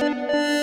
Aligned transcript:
Música 0.00 0.59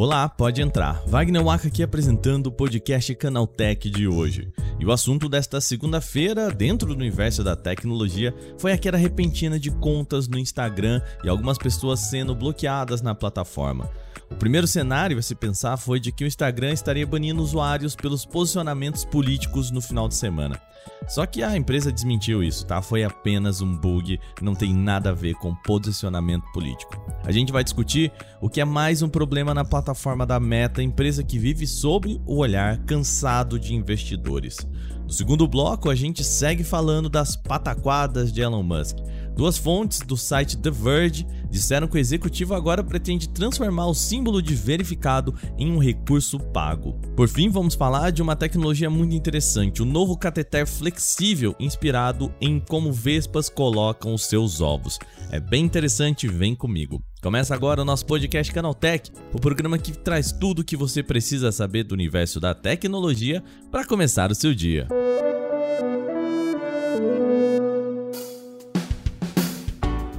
Olá, 0.00 0.28
pode 0.28 0.62
entrar. 0.62 1.02
Wagner 1.08 1.42
Waka 1.42 1.66
aqui 1.66 1.82
apresentando 1.82 2.46
o 2.46 2.52
podcast 2.52 3.12
Canaltech 3.16 3.90
de 3.90 4.06
hoje. 4.06 4.48
E 4.78 4.86
o 4.86 4.92
assunto 4.92 5.28
desta 5.28 5.60
segunda-feira, 5.60 6.52
dentro 6.52 6.94
do 6.94 6.94
universo 6.94 7.42
da 7.42 7.56
tecnologia, 7.56 8.32
foi 8.58 8.70
a 8.70 8.78
queda 8.78 8.96
repentina 8.96 9.58
de 9.58 9.72
contas 9.72 10.28
no 10.28 10.38
Instagram 10.38 11.02
e 11.24 11.28
algumas 11.28 11.58
pessoas 11.58 11.98
sendo 11.98 12.32
bloqueadas 12.32 13.02
na 13.02 13.12
plataforma. 13.12 13.90
O 14.30 14.36
primeiro 14.36 14.68
cenário 14.68 15.18
a 15.18 15.22
se 15.22 15.34
pensar 15.34 15.76
foi 15.76 15.98
de 15.98 16.12
que 16.12 16.22
o 16.22 16.28
Instagram 16.28 16.72
estaria 16.72 17.04
banindo 17.04 17.42
usuários 17.42 17.96
pelos 17.96 18.24
posicionamentos 18.24 19.04
políticos 19.04 19.72
no 19.72 19.80
final 19.80 20.06
de 20.06 20.14
semana. 20.14 20.60
Só 21.08 21.24
que 21.24 21.42
a 21.42 21.56
empresa 21.56 21.90
desmentiu 21.90 22.42
isso, 22.42 22.66
tá? 22.66 22.82
Foi 22.82 23.02
apenas 23.02 23.60
um 23.62 23.76
bug, 23.76 24.20
não 24.42 24.54
tem 24.54 24.74
nada 24.74 25.10
a 25.10 25.14
ver 25.14 25.34
com 25.34 25.54
posicionamento 25.54 26.44
político. 26.52 27.00
A 27.24 27.32
gente 27.32 27.52
vai 27.52 27.64
discutir 27.64 28.12
o 28.40 28.48
que 28.48 28.60
é 28.60 28.64
mais 28.64 29.00
um 29.00 29.08
problema 29.08 29.54
na 29.54 29.64
plataforma 29.64 29.87
da 30.26 30.40
Meta, 30.40 30.82
empresa 30.82 31.22
que 31.22 31.38
vive 31.38 31.66
sob 31.66 32.20
o 32.26 32.36
olhar 32.36 32.78
cansado 32.84 33.58
de 33.58 33.74
investidores. 33.74 34.58
No 35.02 35.12
segundo 35.12 35.48
bloco, 35.48 35.88
a 35.88 35.94
gente 35.94 36.22
segue 36.22 36.62
falando 36.62 37.08
das 37.08 37.34
pataquadas 37.34 38.32
de 38.32 38.42
Elon 38.42 38.62
Musk. 38.62 38.98
Duas 39.38 39.56
fontes 39.56 40.00
do 40.00 40.16
site 40.16 40.56
The 40.56 40.68
Verge 40.68 41.24
disseram 41.48 41.86
que 41.86 41.94
o 41.94 41.98
executivo 41.98 42.54
agora 42.54 42.82
pretende 42.82 43.28
transformar 43.28 43.86
o 43.86 43.94
símbolo 43.94 44.42
de 44.42 44.52
verificado 44.52 45.32
em 45.56 45.70
um 45.70 45.78
recurso 45.78 46.40
pago. 46.40 46.94
Por 47.16 47.28
fim, 47.28 47.48
vamos 47.48 47.76
falar 47.76 48.10
de 48.10 48.20
uma 48.20 48.34
tecnologia 48.34 48.90
muito 48.90 49.14
interessante, 49.14 49.80
o 49.80 49.84
novo 49.84 50.18
cateter 50.18 50.66
flexível 50.66 51.54
inspirado 51.60 52.34
em 52.40 52.58
como 52.58 52.92
vespas 52.92 53.48
colocam 53.48 54.12
os 54.12 54.24
seus 54.24 54.60
ovos. 54.60 54.98
É 55.30 55.38
bem 55.38 55.64
interessante, 55.64 56.26
vem 56.26 56.56
comigo. 56.56 57.00
Começa 57.22 57.54
agora 57.54 57.82
o 57.82 57.84
nosso 57.84 58.06
podcast 58.06 58.52
Canaltech, 58.52 59.12
o 59.32 59.38
programa 59.38 59.78
que 59.78 59.92
traz 59.92 60.32
tudo 60.32 60.62
o 60.62 60.64
que 60.64 60.76
você 60.76 61.00
precisa 61.00 61.52
saber 61.52 61.84
do 61.84 61.92
universo 61.92 62.40
da 62.40 62.56
tecnologia 62.56 63.40
para 63.70 63.86
começar 63.86 64.32
o 64.32 64.34
seu 64.34 64.52
dia. 64.52 64.88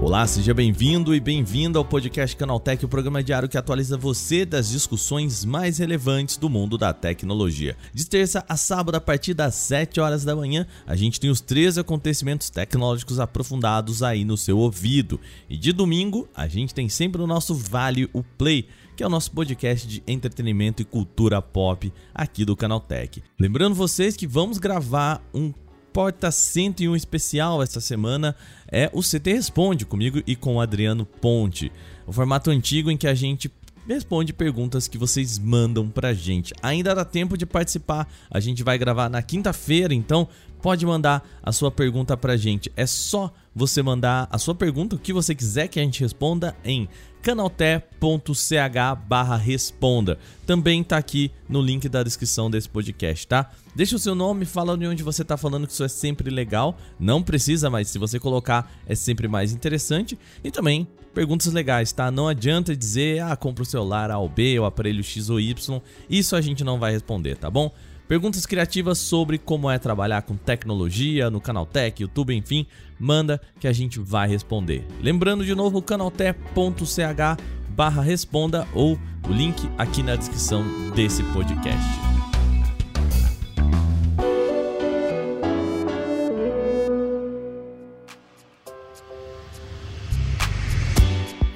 Olá, 0.02 0.25
seja 0.25 0.53
bem-vindo 0.53 1.14
e 1.14 1.19
bem-vinda 1.19 1.78
ao 1.78 1.83
podcast 1.83 2.33
Canaltech, 2.33 2.86
o 2.86 2.88
programa 2.88 3.22
diário 3.22 3.50
que 3.50 3.58
atualiza 3.58 3.97
você 3.97 4.45
das 4.45 4.69
discussões 4.69 5.44
mais 5.44 5.78
relevantes 5.78 6.38
do 6.38 6.50
mundo 6.50 6.78
da 6.78 6.94
tecnologia. 6.94 7.75
De 7.94 8.05
terça 8.05 8.45
a 8.47 8.55
sábado, 8.55 8.95
a 8.95 9.02
partir 9.02 9.33
das 9.33 9.55
7 9.55 10.00
horas 10.00 10.23
da 10.23 10.33
manhã, 10.33 10.66
a 10.88 10.95
gente 10.95 11.20
tem 11.20 11.30
os 11.30 11.42
três 11.42 11.77
acontecimentos 11.77 12.50
tecnológicos 12.50 13.20
aprofundados 13.20 14.02
aí 14.02 14.23
no 14.23 14.38
seu 14.38 14.58
ouvido. 14.58 15.20
E 15.50 15.58
de 15.58 15.73
domingo, 15.73 16.30
a 16.33 16.47
gente 16.47 16.73
tem 16.73 16.88
sempre 16.88 17.22
o 17.22 17.27
nosso 17.27 17.53
Vale 17.53 18.09
o 18.14 18.23
Play 18.23 18.67
que 18.95 19.03
é 19.03 19.08
o 19.08 19.09
nosso 19.09 19.31
podcast 19.31 19.88
de 19.88 20.03
entretenimento 20.05 20.81
e 20.81 20.86
cultura 20.86 21.42
pop 21.42 21.89
aqui 22.14 22.44
do 22.44 22.53
Canaltech. 22.53 23.23
Lembrando 23.39 23.73
vocês 23.73 24.17
que 24.17 24.27
vamos 24.27 24.58
gravar 24.58 25.23
um 25.33 25.53
Porta 25.92 26.32
101 26.32 26.95
especial 26.95 27.64
esta 27.64 27.82
semana 27.82 28.36
é 28.72 28.90
o 28.94 29.02
CT 29.02 29.34
Responde 29.34 29.86
comigo 29.86 30.22
e 30.26 30.36
com 30.36 30.56
o 30.56 30.62
Adriano 30.62 31.06
Ponte. 31.06 31.72
O 32.06 32.14
formato 32.14 32.52
antigo 32.52 32.92
em 32.92 32.98
que 32.98 33.08
a 33.08 33.14
gente 33.14 33.52
responde 33.88 34.32
perguntas 34.32 34.88
que 34.88 35.00
vocês 35.00 35.40
mandam 35.40 35.90
pra 35.90 36.14
gente. 36.14 36.54
Ainda 36.62 36.94
dá 36.94 37.04
tempo 37.04 37.36
de 37.36 37.45
participar. 37.45 38.08
A 38.30 38.40
gente 38.40 38.64
vai 38.64 38.78
gravar 38.78 39.10
na 39.10 39.22
quinta-feira, 39.23 39.94
então 39.94 40.28
pode 40.61 40.85
mandar 40.85 41.27
a 41.41 41.52
sua 41.52 41.71
pergunta 41.71 42.15
pra 42.15 42.38
gente. 42.38 42.71
É 42.75 42.85
só 42.85 43.33
você 43.55 43.81
mandar 43.81 44.27
a 44.31 44.38
sua 44.38 44.55
pergunta, 44.55 44.95
o 44.95 44.99
que 44.99 45.11
você 45.11 45.33
quiser 45.35 45.67
que 45.67 45.79
a 45.79 45.83
gente 45.83 46.02
responda 46.02 46.55
em 46.63 46.88
canalté.ch 47.21 48.95
barra 49.07 49.35
responda. 49.35 50.17
Também 50.45 50.83
tá 50.83 50.97
aqui 50.97 51.31
no 51.47 51.61
link 51.61 51.89
da 51.89 52.02
descrição 52.02 52.49
desse 52.49 52.69
podcast, 52.69 53.27
tá? 53.27 53.52
Deixa 53.75 53.95
o 53.95 53.99
seu 53.99 54.15
nome, 54.15 54.45
fala 54.45 54.77
de 54.77 54.87
onde 54.87 55.03
você 55.03 55.23
tá 55.23 55.36
falando 55.36 55.67
que 55.67 55.73
isso 55.73 55.83
é 55.83 55.89
sempre 55.89 56.30
legal. 56.30 56.77
Não 56.99 57.21
precisa, 57.21 57.69
mas 57.69 57.89
se 57.89 57.99
você 57.99 58.19
colocar 58.19 58.71
é 58.87 58.95
sempre 58.95 59.27
mais 59.27 59.52
interessante. 59.52 60.17
E 60.43 60.49
também 60.49 60.87
perguntas 61.14 61.52
legais, 61.52 61.92
tá? 61.92 62.09
Não 62.09 62.27
adianta 62.27 62.75
dizer, 62.75 63.21
ah, 63.21 63.36
compra 63.36 63.64
o 63.64 63.65
celular 63.65 64.11
A 64.11 64.17
ou 64.17 64.30
B, 64.30 64.58
o 64.59 64.65
aparelho 64.65 65.03
X 65.03 65.30
ou 65.30 65.39
Y. 65.39 65.81
Isso 66.09 66.36
a 66.36 66.42
gente 66.42 66.64
não 66.64 66.80
vai 66.80 66.92
responder, 66.92 67.36
tá 67.36 67.49
bom? 67.49 67.71
Perguntas 68.09 68.47
criativas 68.47 68.97
sobre 68.97 69.37
como 69.37 69.70
é 69.70 69.77
trabalhar 69.77 70.23
com 70.23 70.36
tecnologia 70.36 71.30
no 71.30 71.39
Canaltech, 71.39 72.02
YouTube, 72.02 72.36
enfim, 72.36 72.65
manda 72.99 73.39
que 73.59 73.67
a 73.67 73.71
gente 73.71 73.99
vai 73.99 74.27
responder. 74.27 74.83
Lembrando 74.99 75.45
de 75.45 75.53
novo, 75.53 75.80
canaltech.ch 75.80 77.37
barra 77.69 78.02
responda 78.02 78.67
ou 78.73 78.98
o 79.27 79.31
link 79.31 79.69
aqui 79.77 80.02
na 80.02 80.15
descrição 80.15 80.65
desse 80.95 81.21
podcast. 81.25 82.18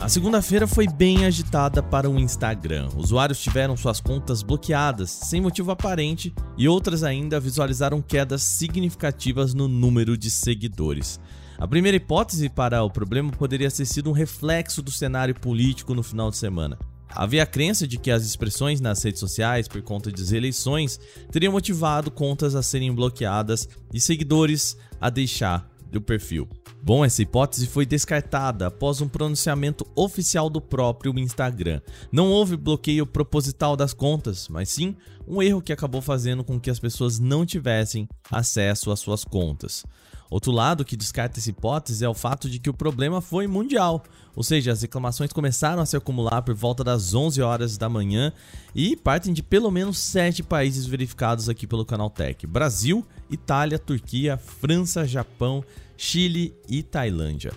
A 0.03 0.09
segunda-feira 0.09 0.67
foi 0.67 0.85
bem 0.85 1.25
agitada 1.25 1.81
para 1.81 2.09
o 2.09 2.19
Instagram. 2.19 2.89
Usuários 2.97 3.41
tiveram 3.41 3.77
suas 3.77 4.01
contas 4.01 4.43
bloqueadas 4.43 5.09
sem 5.09 5.39
motivo 5.39 5.71
aparente 5.71 6.35
e 6.57 6.67
outras 6.67 7.03
ainda 7.03 7.39
visualizaram 7.39 8.01
quedas 8.01 8.43
significativas 8.43 9.53
no 9.53 9.69
número 9.69 10.17
de 10.17 10.29
seguidores. 10.29 11.21
A 11.57 11.65
primeira 11.65 11.95
hipótese 11.95 12.49
para 12.49 12.83
o 12.83 12.89
problema 12.89 13.31
poderia 13.31 13.71
ter 13.71 13.85
sido 13.85 14.09
um 14.09 14.13
reflexo 14.13 14.81
do 14.81 14.91
cenário 14.91 15.35
político 15.35 15.95
no 15.95 16.03
final 16.03 16.29
de 16.29 16.35
semana. 16.35 16.77
Havia 17.07 17.43
a 17.43 17.47
crença 17.47 17.87
de 17.87 17.97
que 17.97 18.11
as 18.11 18.25
expressões 18.25 18.81
nas 18.81 19.01
redes 19.01 19.21
sociais 19.21 19.69
por 19.69 19.81
conta 19.83 20.11
das 20.11 20.33
eleições 20.33 20.99
teriam 21.31 21.53
motivado 21.53 22.11
contas 22.11 22.55
a 22.55 22.61
serem 22.61 22.93
bloqueadas 22.93 23.69
e 23.93 24.01
seguidores 24.01 24.75
a 24.99 25.09
deixar 25.09 25.65
do 25.89 26.01
perfil. 26.01 26.49
Bom, 26.85 27.05
essa 27.05 27.21
hipótese 27.21 27.65
foi 27.65 27.85
descartada 27.85 28.67
após 28.67 28.99
um 28.99 29.07
pronunciamento 29.07 29.87
oficial 29.95 30.49
do 30.49 30.59
próprio 30.59 31.17
Instagram. 31.17 31.79
Não 32.11 32.29
houve 32.29 32.57
bloqueio 32.57 33.05
proposital 33.05 33.77
das 33.77 33.93
contas, 33.93 34.49
mas 34.49 34.67
sim 34.67 34.93
um 35.27 35.41
erro 35.41 35.61
que 35.61 35.73
acabou 35.73 36.01
fazendo 36.01 36.43
com 36.43 36.59
que 36.59 36.69
as 36.69 36.79
pessoas 36.79 37.19
não 37.19 37.45
tivessem 37.45 38.07
acesso 38.31 38.91
às 38.91 38.99
suas 38.99 39.23
contas. 39.23 39.85
Outro 40.29 40.51
lado 40.51 40.83
que 40.83 40.97
descarta 40.97 41.39
essa 41.39 41.49
hipótese 41.49 42.03
é 42.03 42.09
o 42.09 42.13
fato 42.13 42.49
de 42.49 42.57
que 42.57 42.69
o 42.69 42.73
problema 42.73 43.21
foi 43.21 43.45
mundial, 43.45 44.03
ou 44.35 44.41
seja, 44.41 44.71
as 44.71 44.81
reclamações 44.81 45.31
começaram 45.31 45.81
a 45.81 45.85
se 45.85 45.95
acumular 45.95 46.41
por 46.41 46.55
volta 46.55 46.83
das 46.83 47.13
11 47.13 47.39
horas 47.41 47.77
da 47.77 47.87
manhã 47.87 48.33
e 48.73 48.95
partem 48.95 49.31
de 49.31 49.43
pelo 49.43 49.69
menos 49.69 49.99
7 49.99 50.41
países 50.41 50.87
verificados 50.87 51.49
aqui 51.49 51.67
pelo 51.67 51.85
canal 51.85 52.09
Tech: 52.09 52.47
Brasil, 52.47 53.05
Itália, 53.29 53.77
Turquia, 53.77 54.35
França, 54.35 55.05
Japão, 55.05 55.63
Chile 55.95 56.55
e 56.67 56.81
Tailândia. 56.81 57.53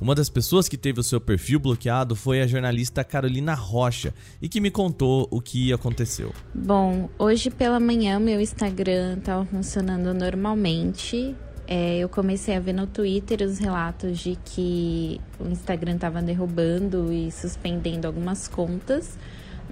Uma 0.00 0.14
das 0.14 0.28
pessoas 0.28 0.68
que 0.68 0.76
teve 0.76 1.00
o 1.00 1.02
seu 1.02 1.20
perfil 1.20 1.60
bloqueado 1.60 2.16
foi 2.16 2.42
a 2.42 2.46
jornalista 2.46 3.04
Carolina 3.04 3.54
Rocha 3.54 4.12
e 4.40 4.48
que 4.48 4.60
me 4.60 4.70
contou 4.70 5.28
o 5.30 5.40
que 5.40 5.72
aconteceu. 5.72 6.32
Bom, 6.54 7.08
hoje 7.18 7.50
pela 7.50 7.78
manhã 7.78 8.18
meu 8.18 8.40
Instagram 8.40 9.18
estava 9.18 9.44
funcionando 9.44 10.12
normalmente. 10.12 11.34
É, 11.66 11.98
eu 11.98 12.08
comecei 12.08 12.56
a 12.56 12.60
ver 12.60 12.72
no 12.72 12.86
Twitter 12.86 13.42
os 13.42 13.58
relatos 13.58 14.18
de 14.18 14.36
que 14.44 15.20
o 15.38 15.48
Instagram 15.48 15.94
estava 15.94 16.20
derrubando 16.20 17.12
e 17.12 17.30
suspendendo 17.30 18.06
algumas 18.06 18.48
contas, 18.48 19.16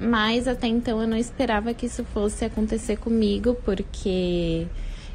mas 0.00 0.46
até 0.46 0.68
então 0.68 1.00
eu 1.02 1.06
não 1.08 1.16
esperava 1.16 1.74
que 1.74 1.86
isso 1.86 2.04
fosse 2.04 2.44
acontecer 2.44 2.96
comigo, 2.96 3.54
porque 3.64 4.66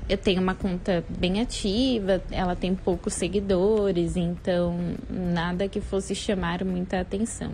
eu 0.08 0.18
tenho 0.18 0.42
uma 0.42 0.54
conta 0.54 1.04
bem 1.10 1.42
ativa, 1.42 2.22
ela 2.32 2.56
tem 2.56 2.76
poucos 2.76 3.14
seguidores, 3.14 4.16
então 4.16 4.78
nada 5.10 5.68
que 5.68 5.82
fosse 5.82 6.14
chamar 6.14 6.64
muita 6.64 7.00
atenção. 7.00 7.52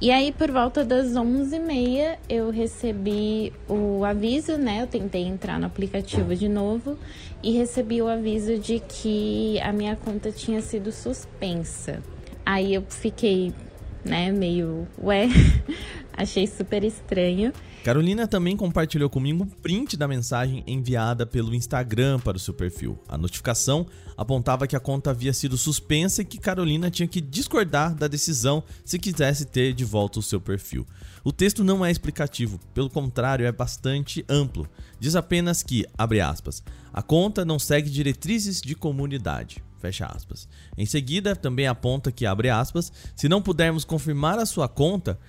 E 0.00 0.10
aí, 0.10 0.32
por 0.32 0.50
volta 0.50 0.84
das 0.84 1.12
11h30, 1.12 2.18
eu 2.28 2.50
recebi 2.50 3.52
o 3.68 4.04
aviso, 4.04 4.58
né? 4.58 4.82
Eu 4.82 4.86
tentei 4.86 5.22
entrar 5.22 5.58
no 5.58 5.66
aplicativo 5.66 6.34
de 6.34 6.48
novo 6.48 6.98
e 7.42 7.52
recebi 7.52 8.02
o 8.02 8.08
aviso 8.08 8.58
de 8.58 8.80
que 8.80 9.58
a 9.60 9.72
minha 9.72 9.94
conta 9.94 10.32
tinha 10.32 10.60
sido 10.60 10.90
suspensa. 10.90 12.02
Aí 12.44 12.74
eu 12.74 12.82
fiquei, 12.88 13.54
né, 14.04 14.32
meio, 14.32 14.86
ué, 15.02 15.28
achei 16.12 16.46
super 16.48 16.82
estranho. 16.82 17.52
Carolina 17.84 18.26
também 18.26 18.56
compartilhou 18.56 19.10
comigo 19.10 19.44
um 19.44 19.46
print 19.46 19.94
da 19.94 20.08
mensagem 20.08 20.64
enviada 20.66 21.26
pelo 21.26 21.54
Instagram 21.54 22.18
para 22.18 22.38
o 22.38 22.40
seu 22.40 22.54
perfil. 22.54 22.98
A 23.06 23.18
notificação 23.18 23.86
apontava 24.16 24.66
que 24.66 24.74
a 24.74 24.80
conta 24.80 25.10
havia 25.10 25.34
sido 25.34 25.58
suspensa 25.58 26.22
e 26.22 26.24
que 26.24 26.38
Carolina 26.38 26.90
tinha 26.90 27.06
que 27.06 27.20
discordar 27.20 27.94
da 27.94 28.08
decisão 28.08 28.64
se 28.86 28.98
quisesse 28.98 29.44
ter 29.44 29.74
de 29.74 29.84
volta 29.84 30.18
o 30.18 30.22
seu 30.22 30.40
perfil. 30.40 30.86
O 31.22 31.30
texto 31.30 31.62
não 31.62 31.84
é 31.84 31.90
explicativo, 31.90 32.58
pelo 32.72 32.88
contrário, 32.88 33.44
é 33.44 33.52
bastante 33.52 34.24
amplo. 34.30 34.66
Diz 34.98 35.14
apenas 35.14 35.62
que, 35.62 35.84
abre 35.98 36.22
aspas, 36.22 36.62
a 36.90 37.02
conta 37.02 37.44
não 37.44 37.58
segue 37.58 37.90
diretrizes 37.90 38.62
de 38.62 38.74
comunidade. 38.74 39.62
Fecha 39.84 40.06
aspas. 40.06 40.48
Em 40.78 40.86
seguida, 40.86 41.36
também 41.36 41.66
aponta 41.66 42.10
que, 42.10 42.24
abre 42.24 42.48
aspas, 42.48 42.90
se 43.14 43.28
não 43.28 43.42
pudermos 43.42 43.84
confirmar 43.84 44.38
a 44.38 44.46
sua 44.46 44.66
conta, 44.66 45.20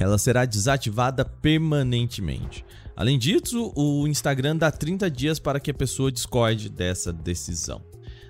ela 0.00 0.18
será 0.18 0.44
desativada 0.44 1.24
permanentemente. 1.24 2.64
Além 2.96 3.18
disso, 3.18 3.72
o 3.76 4.06
Instagram 4.08 4.56
dá 4.56 4.70
30 4.70 5.10
dias 5.10 5.38
para 5.38 5.60
que 5.60 5.70
a 5.70 5.74
pessoa 5.74 6.10
discorde 6.10 6.68
dessa 6.68 7.12
decisão. 7.12 7.82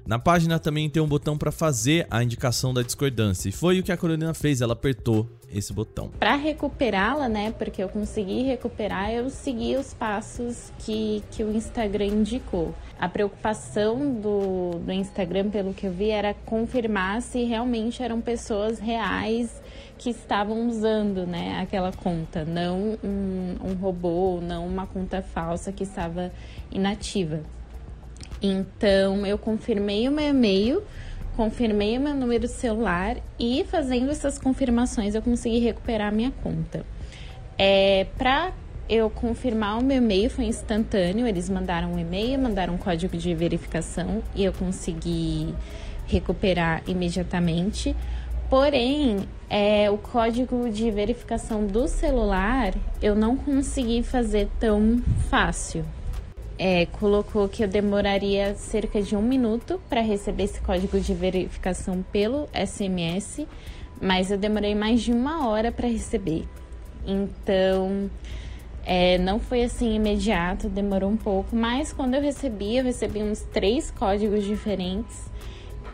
Na 0.06 0.18
página 0.18 0.58
também 0.58 0.90
tem 0.90 1.02
um 1.02 1.06
botão 1.06 1.38
para 1.38 1.52
fazer 1.52 2.06
a 2.10 2.22
indicação 2.22 2.74
da 2.74 2.82
discordância. 2.82 3.48
E 3.48 3.52
foi 3.52 3.78
o 3.78 3.82
que 3.82 3.92
a 3.92 3.96
Carolina 3.96 4.34
fez, 4.34 4.60
ela 4.60 4.72
apertou 4.72 5.28
esse 5.52 5.72
botão. 5.72 6.10
Para 6.18 6.36
recuperá-la, 6.36 7.28
né, 7.28 7.52
porque 7.56 7.82
eu 7.82 7.88
consegui 7.88 8.42
recuperar, 8.42 9.10
eu 9.10 9.28
segui 9.30 9.76
os 9.76 9.92
passos 9.92 10.72
que, 10.78 11.22
que 11.30 11.42
o 11.42 11.54
Instagram 11.54 12.06
indicou. 12.06 12.74
A 12.98 13.08
preocupação 13.08 14.14
do, 14.14 14.78
do 14.78 14.92
Instagram, 14.92 15.50
pelo 15.50 15.74
que 15.74 15.86
eu 15.86 15.92
vi, 15.92 16.10
era 16.10 16.34
confirmar 16.34 17.22
se 17.22 17.44
realmente 17.44 18.02
eram 18.02 18.20
pessoas 18.20 18.78
reais 18.78 19.60
que 19.98 20.10
estavam 20.10 20.68
usando 20.68 21.26
né, 21.26 21.60
aquela 21.60 21.92
conta, 21.92 22.44
não 22.44 22.98
um, 23.04 23.56
um 23.62 23.74
robô, 23.74 24.40
não 24.40 24.66
uma 24.66 24.86
conta 24.86 25.20
falsa 25.20 25.72
que 25.72 25.82
estava 25.82 26.32
inativa. 26.70 27.40
Então 28.42 29.26
eu 29.26 29.36
confirmei 29.36 30.08
o 30.08 30.12
meu 30.12 30.30
e-mail, 30.30 30.82
confirmei 31.40 31.96
o 31.96 32.00
meu 32.02 32.14
número 32.14 32.42
de 32.46 32.52
celular 32.52 33.16
e 33.38 33.64
fazendo 33.64 34.10
essas 34.10 34.38
confirmações 34.38 35.14
eu 35.14 35.22
consegui 35.22 35.58
recuperar 35.58 36.12
minha 36.12 36.30
conta. 36.30 36.84
É, 37.56 38.06
Para 38.18 38.52
eu 38.86 39.08
confirmar 39.08 39.78
o 39.78 39.82
meu 39.82 39.96
e-mail 39.96 40.28
foi 40.28 40.44
instantâneo, 40.44 41.26
eles 41.26 41.48
mandaram 41.48 41.94
um 41.94 41.98
e-mail, 41.98 42.38
mandaram 42.38 42.74
um 42.74 42.76
código 42.76 43.16
de 43.16 43.34
verificação 43.34 44.22
e 44.36 44.44
eu 44.44 44.52
consegui 44.52 45.54
recuperar 46.06 46.82
imediatamente. 46.86 47.96
Porém, 48.50 49.26
é, 49.48 49.90
o 49.90 49.96
código 49.96 50.68
de 50.68 50.90
verificação 50.90 51.66
do 51.66 51.88
celular 51.88 52.74
eu 53.00 53.14
não 53.14 53.34
consegui 53.34 54.02
fazer 54.02 54.46
tão 54.60 55.00
fácil. 55.30 55.86
É, 56.62 56.84
colocou 56.84 57.48
que 57.48 57.64
eu 57.64 57.68
demoraria 57.68 58.54
cerca 58.54 59.00
de 59.00 59.16
um 59.16 59.22
minuto 59.22 59.80
para 59.88 60.02
receber 60.02 60.42
esse 60.42 60.60
código 60.60 61.00
de 61.00 61.14
verificação 61.14 62.04
pelo 62.12 62.46
SMS, 62.52 63.46
mas 63.98 64.30
eu 64.30 64.36
demorei 64.36 64.74
mais 64.74 65.00
de 65.00 65.10
uma 65.10 65.48
hora 65.48 65.72
para 65.72 65.88
receber. 65.88 66.46
Então, 67.06 68.10
é, 68.84 69.16
não 69.16 69.38
foi 69.38 69.62
assim 69.62 69.94
imediato, 69.94 70.68
demorou 70.68 71.08
um 71.08 71.16
pouco, 71.16 71.56
mas 71.56 71.94
quando 71.94 72.14
eu 72.14 72.20
recebi, 72.20 72.76
eu 72.76 72.84
recebi 72.84 73.22
uns 73.22 73.40
três 73.40 73.90
códigos 73.90 74.44
diferentes. 74.44 75.30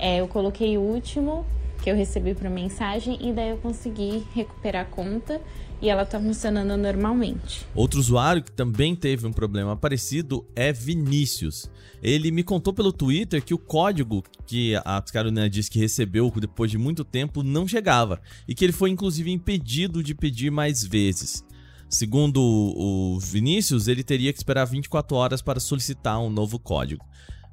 É, 0.00 0.20
eu 0.20 0.26
coloquei 0.26 0.76
o 0.76 0.80
último 0.80 1.46
que 1.80 1.88
eu 1.88 1.94
recebi 1.94 2.34
por 2.34 2.50
mensagem 2.50 3.16
e 3.20 3.32
daí 3.32 3.50
eu 3.50 3.58
consegui 3.58 4.26
recuperar 4.34 4.82
a 4.82 4.84
conta 4.84 5.40
e 5.80 5.88
ela 5.88 6.04
tá 6.04 6.18
funcionando 6.18 6.76
normalmente. 6.76 7.66
Outro 7.74 8.00
usuário 8.00 8.42
que 8.42 8.52
também 8.52 8.94
teve 8.94 9.26
um 9.26 9.32
problema 9.32 9.76
parecido 9.76 10.46
é 10.54 10.72
Vinícius. 10.72 11.70
Ele 12.02 12.30
me 12.30 12.42
contou 12.42 12.72
pelo 12.72 12.92
Twitter 12.92 13.42
que 13.42 13.54
o 13.54 13.58
código 13.58 14.22
que 14.46 14.76
a 14.76 15.02
Carolina 15.02 15.48
disse 15.48 15.70
que 15.70 15.78
recebeu 15.78 16.32
depois 16.36 16.70
de 16.70 16.78
muito 16.78 17.04
tempo 17.04 17.42
não 17.42 17.66
chegava 17.66 18.20
e 18.46 18.54
que 18.54 18.64
ele 18.64 18.72
foi 18.72 18.90
inclusive 18.90 19.30
impedido 19.30 20.02
de 20.02 20.14
pedir 20.14 20.50
mais 20.50 20.82
vezes. 20.82 21.44
Segundo 21.88 22.40
o 22.42 23.18
Vinícius, 23.20 23.86
ele 23.86 24.02
teria 24.02 24.32
que 24.32 24.38
esperar 24.38 24.64
24 24.64 25.16
horas 25.16 25.40
para 25.40 25.60
solicitar 25.60 26.18
um 26.20 26.28
novo 26.28 26.58
código. 26.58 27.04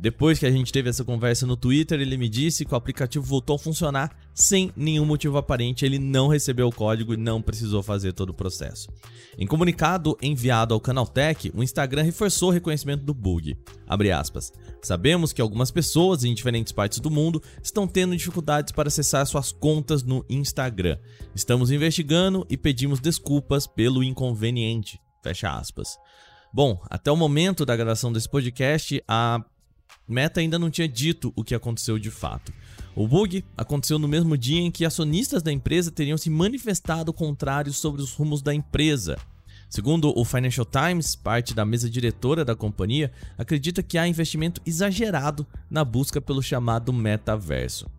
Depois 0.03 0.38
que 0.38 0.45
a 0.45 0.51
gente 0.51 0.69
teve 0.69 0.89
essa 0.89 1.05
conversa 1.05 1.47
no 1.47 1.55
Twitter, 1.55 2.01
ele 2.01 2.17
me 2.17 2.27
disse 2.27 2.65
que 2.65 2.73
o 2.73 2.75
aplicativo 2.75 3.23
voltou 3.23 3.55
a 3.55 3.59
funcionar 3.59 4.13
sem 4.33 4.69
nenhum 4.75 5.05
motivo 5.05 5.38
aparente. 5.38 5.85
Ele 5.85 5.97
não 5.97 6.27
recebeu 6.27 6.67
o 6.67 6.75
código 6.75 7.13
e 7.13 7.17
não 7.17 7.41
precisou 7.41 7.81
fazer 7.81 8.11
todo 8.11 8.31
o 8.31 8.33
processo. 8.33 8.89
Em 9.38 9.47
comunicado 9.47 10.17
enviado 10.21 10.73
ao 10.73 10.81
Canaltech, 10.81 11.53
o 11.55 11.63
Instagram 11.63 12.03
reforçou 12.03 12.50
o 12.50 12.51
reconhecimento 12.51 13.05
do 13.05 13.13
bug. 13.13 13.57
Sabemos 14.81 15.31
que 15.31 15.41
algumas 15.41 15.71
pessoas 15.71 16.25
em 16.25 16.33
diferentes 16.33 16.73
partes 16.73 16.99
do 16.99 17.09
mundo 17.09 17.41
estão 17.63 17.88
tendo 17.88 18.17
dificuldades 18.17 18.73
para 18.73 18.89
acessar 18.89 19.25
suas 19.25 19.53
contas 19.53 20.03
no 20.03 20.25
Instagram. 20.29 20.97
Estamos 21.33 21.71
investigando 21.71 22.45
e 22.49 22.57
pedimos 22.57 22.99
desculpas 22.99 23.65
pelo 23.65 24.03
inconveniente. 24.03 24.99
Fecha 25.23 25.49
aspas. 25.49 25.97
Bom, 26.53 26.77
até 26.89 27.09
o 27.09 27.15
momento 27.15 27.65
da 27.65 27.75
gravação 27.75 28.11
desse 28.11 28.29
podcast, 28.29 29.01
a 29.07 29.44
Meta 30.07 30.39
ainda 30.39 30.59
não 30.59 30.69
tinha 30.69 30.88
dito 30.88 31.31
o 31.35 31.44
que 31.44 31.55
aconteceu 31.55 31.97
de 31.97 32.11
fato. 32.11 32.51
O 32.95 33.07
bug 33.07 33.44
aconteceu 33.57 33.97
no 33.97 34.07
mesmo 34.07 34.38
dia 34.38 34.61
em 34.61 34.69
que 34.69 34.85
acionistas 34.85 35.41
da 35.41 35.51
empresa 35.51 35.91
teriam 35.91 36.17
se 36.17 36.29
manifestado 36.29 37.11
contrários 37.11 37.77
sobre 37.77 38.01
os 38.01 38.13
rumos 38.13 38.41
da 38.41 38.53
empresa. 38.53 39.17
Segundo 39.69 40.13
o 40.15 40.23
Financial 40.23 40.65
Times, 40.65 41.15
parte 41.15 41.55
da 41.55 41.65
mesa 41.65 41.89
diretora 41.89 42.45
da 42.45 42.55
companhia 42.55 43.11
acredita 43.35 43.81
que 43.81 43.97
há 43.97 44.07
investimento 44.07 44.61
exagerado 44.65 45.47
na 45.67 45.83
busca 45.83 46.21
pelo 46.21 46.44
chamado 46.44 46.94
metaverso. 46.94 47.89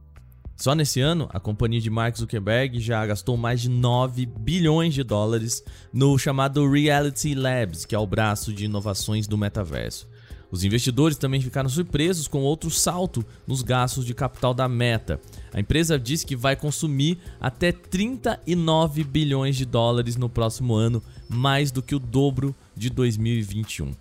Só 0.56 0.72
nesse 0.72 1.00
ano, 1.00 1.28
a 1.32 1.40
companhia 1.40 1.80
de 1.80 1.90
Mark 1.90 2.16
Zuckerberg 2.16 2.80
já 2.80 3.04
gastou 3.04 3.36
mais 3.36 3.60
de 3.60 3.68
9 3.68 4.24
bilhões 4.24 4.94
de 4.94 5.02
dólares 5.02 5.64
no 5.92 6.16
chamado 6.16 6.70
Reality 6.70 7.34
Labs, 7.34 7.84
que 7.84 7.94
é 7.94 7.98
o 7.98 8.06
braço 8.06 8.52
de 8.52 8.66
inovações 8.66 9.26
do 9.26 9.36
metaverso. 9.36 10.08
Os 10.50 10.64
investidores 10.64 11.17
também 11.17 11.41
ficaram 11.41 11.69
surpresos 11.69 12.29
com 12.29 12.43
outro 12.43 12.70
salto 12.70 13.25
nos 13.46 13.62
gastos 13.62 14.05
de 14.05 14.14
capital 14.14 14.55
da 14.55 14.69
Meta. 14.69 15.20
A 15.52 15.61
empresa 15.61 15.99
disse 15.99 16.25
que 16.25 16.37
vai 16.37 16.55
consumir 16.55 17.19
até 17.41 17.73
39 17.73 19.05
bilhões 19.05 19.56
de 19.56 19.64
dólares 19.64 20.17
no 20.17 20.29
próximo 20.29 20.75
ano, 20.75 21.02
mais 21.29 21.70
do 21.70 21.82
que 21.82 21.94
o 21.94 21.99
dobro 21.99 22.55
de 22.76 22.91
2021. 22.91 23.93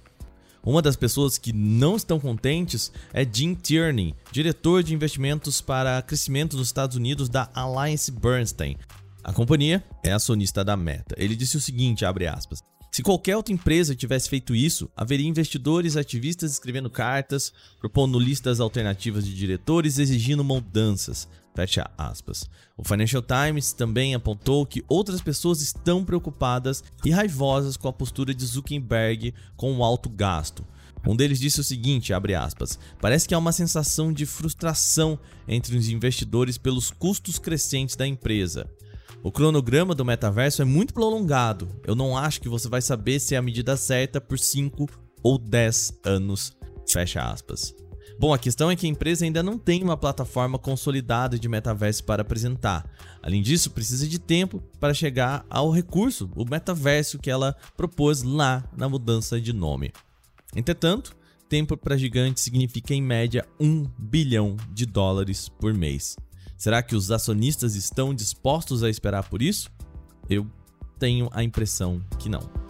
Uma 0.65 0.81
das 0.81 0.95
pessoas 0.95 1.37
que 1.37 1.51
não 1.51 1.97
estão 1.97 2.19
contentes 2.19 2.91
é 3.13 3.27
Jim 3.29 3.53
Tierney, 3.53 4.15
diretor 4.31 4.81
de 4.81 4.93
investimentos 4.93 5.59
para 5.59 6.01
crescimento 6.01 6.55
nos 6.55 6.67
Estados 6.67 6.95
Unidos 6.95 7.27
da 7.27 7.49
Alliance 7.53 8.09
Bernstein. 8.09 8.77
A 9.21 9.33
companhia 9.33 9.83
é 10.03 10.11
acionista 10.11 10.63
da 10.63 10.77
Meta. 10.77 11.15
Ele 11.17 11.35
disse 11.35 11.57
o 11.57 11.61
seguinte, 11.61 12.05
abre 12.05 12.27
aspas: 12.27 12.63
se 12.93 13.01
qualquer 13.01 13.35
outra 13.35 13.51
empresa 13.51 13.95
tivesse 13.95 14.29
feito 14.29 14.55
isso, 14.55 14.87
haveria 14.95 15.27
investidores 15.27 15.97
ativistas 15.97 16.51
escrevendo 16.51 16.91
cartas, 16.91 17.51
propondo 17.79 18.19
listas 18.19 18.59
alternativas 18.59 19.25
de 19.25 19.33
diretores, 19.33 19.97
exigindo 19.97 20.43
mudanças. 20.43 21.27
Fecha 21.55 21.89
aspas. 21.97 22.47
O 22.77 22.83
Financial 22.83 23.23
Times 23.23 23.73
também 23.73 24.13
apontou 24.13 24.63
que 24.63 24.85
outras 24.87 25.21
pessoas 25.21 25.59
estão 25.59 26.05
preocupadas 26.05 26.83
e 27.03 27.09
raivosas 27.09 27.77
com 27.77 27.87
a 27.87 27.93
postura 27.93 28.31
de 28.31 28.45
Zuckerberg 28.45 29.33
com 29.57 29.75
o 29.75 29.83
alto 29.83 30.07
gasto. 30.07 30.63
Um 31.03 31.15
deles 31.15 31.39
disse 31.39 31.61
o 31.61 31.63
seguinte, 31.63 32.13
aspas, 32.13 32.77
parece 33.01 33.27
que 33.27 33.33
há 33.33 33.39
uma 33.39 33.51
sensação 33.51 34.13
de 34.13 34.27
frustração 34.27 35.17
entre 35.47 35.75
os 35.75 35.89
investidores 35.89 36.59
pelos 36.59 36.91
custos 36.91 37.39
crescentes 37.39 37.95
da 37.95 38.05
empresa. 38.05 38.69
O 39.23 39.31
cronograma 39.31 39.95
do 39.95 40.03
metaverso 40.03 40.61
é 40.61 40.65
muito 40.65 40.93
prolongado. 40.93 41.69
Eu 41.87 41.95
não 41.95 42.17
acho 42.17 42.41
que 42.41 42.49
você 42.49 42.67
vai 42.67 42.81
saber 42.81 43.21
se 43.21 43.35
é 43.35 43.37
a 43.37 43.41
medida 43.41 43.77
certa 43.77 44.19
por 44.19 44.37
5 44.37 44.85
ou 45.23 45.37
10 45.37 46.01
anos. 46.03 46.51
Fecha 46.85 47.21
aspas. 47.21 47.73
Bom, 48.19 48.33
a 48.33 48.37
questão 48.37 48.69
é 48.69 48.75
que 48.75 48.85
a 48.85 48.89
empresa 48.89 49.23
ainda 49.23 49.41
não 49.41 49.57
tem 49.57 49.81
uma 49.81 49.95
plataforma 49.95 50.59
consolidada 50.59 51.39
de 51.39 51.47
metaverso 51.47 52.03
para 52.03 52.21
apresentar. 52.21 52.85
Além 53.21 53.41
disso, 53.41 53.71
precisa 53.71 54.05
de 54.05 54.19
tempo 54.19 54.61
para 54.77 54.93
chegar 54.93 55.45
ao 55.49 55.71
recurso, 55.71 56.29
o 56.35 56.43
metaverso 56.43 57.17
que 57.17 57.31
ela 57.31 57.55
propôs 57.77 58.23
lá 58.23 58.69
na 58.75 58.89
mudança 58.89 59.39
de 59.39 59.53
nome. 59.53 59.93
Entretanto, 60.53 61.15
tempo 61.47 61.77
para 61.77 61.97
gigante 61.97 62.41
significa 62.41 62.93
em 62.93 63.01
média 63.01 63.47
1 63.57 63.85
bilhão 63.97 64.57
de 64.73 64.85
dólares 64.85 65.47
por 65.47 65.73
mês. 65.73 66.17
Será 66.57 66.81
que 66.81 66.95
os 66.95 67.11
acionistas 67.11 67.75
estão 67.75 68.13
dispostos 68.13 68.83
a 68.83 68.89
esperar 68.89 69.27
por 69.29 69.41
isso? 69.41 69.69
Eu 70.29 70.47
tenho 70.97 71.29
a 71.33 71.43
impressão 71.43 72.01
que 72.17 72.29
não. 72.29 72.63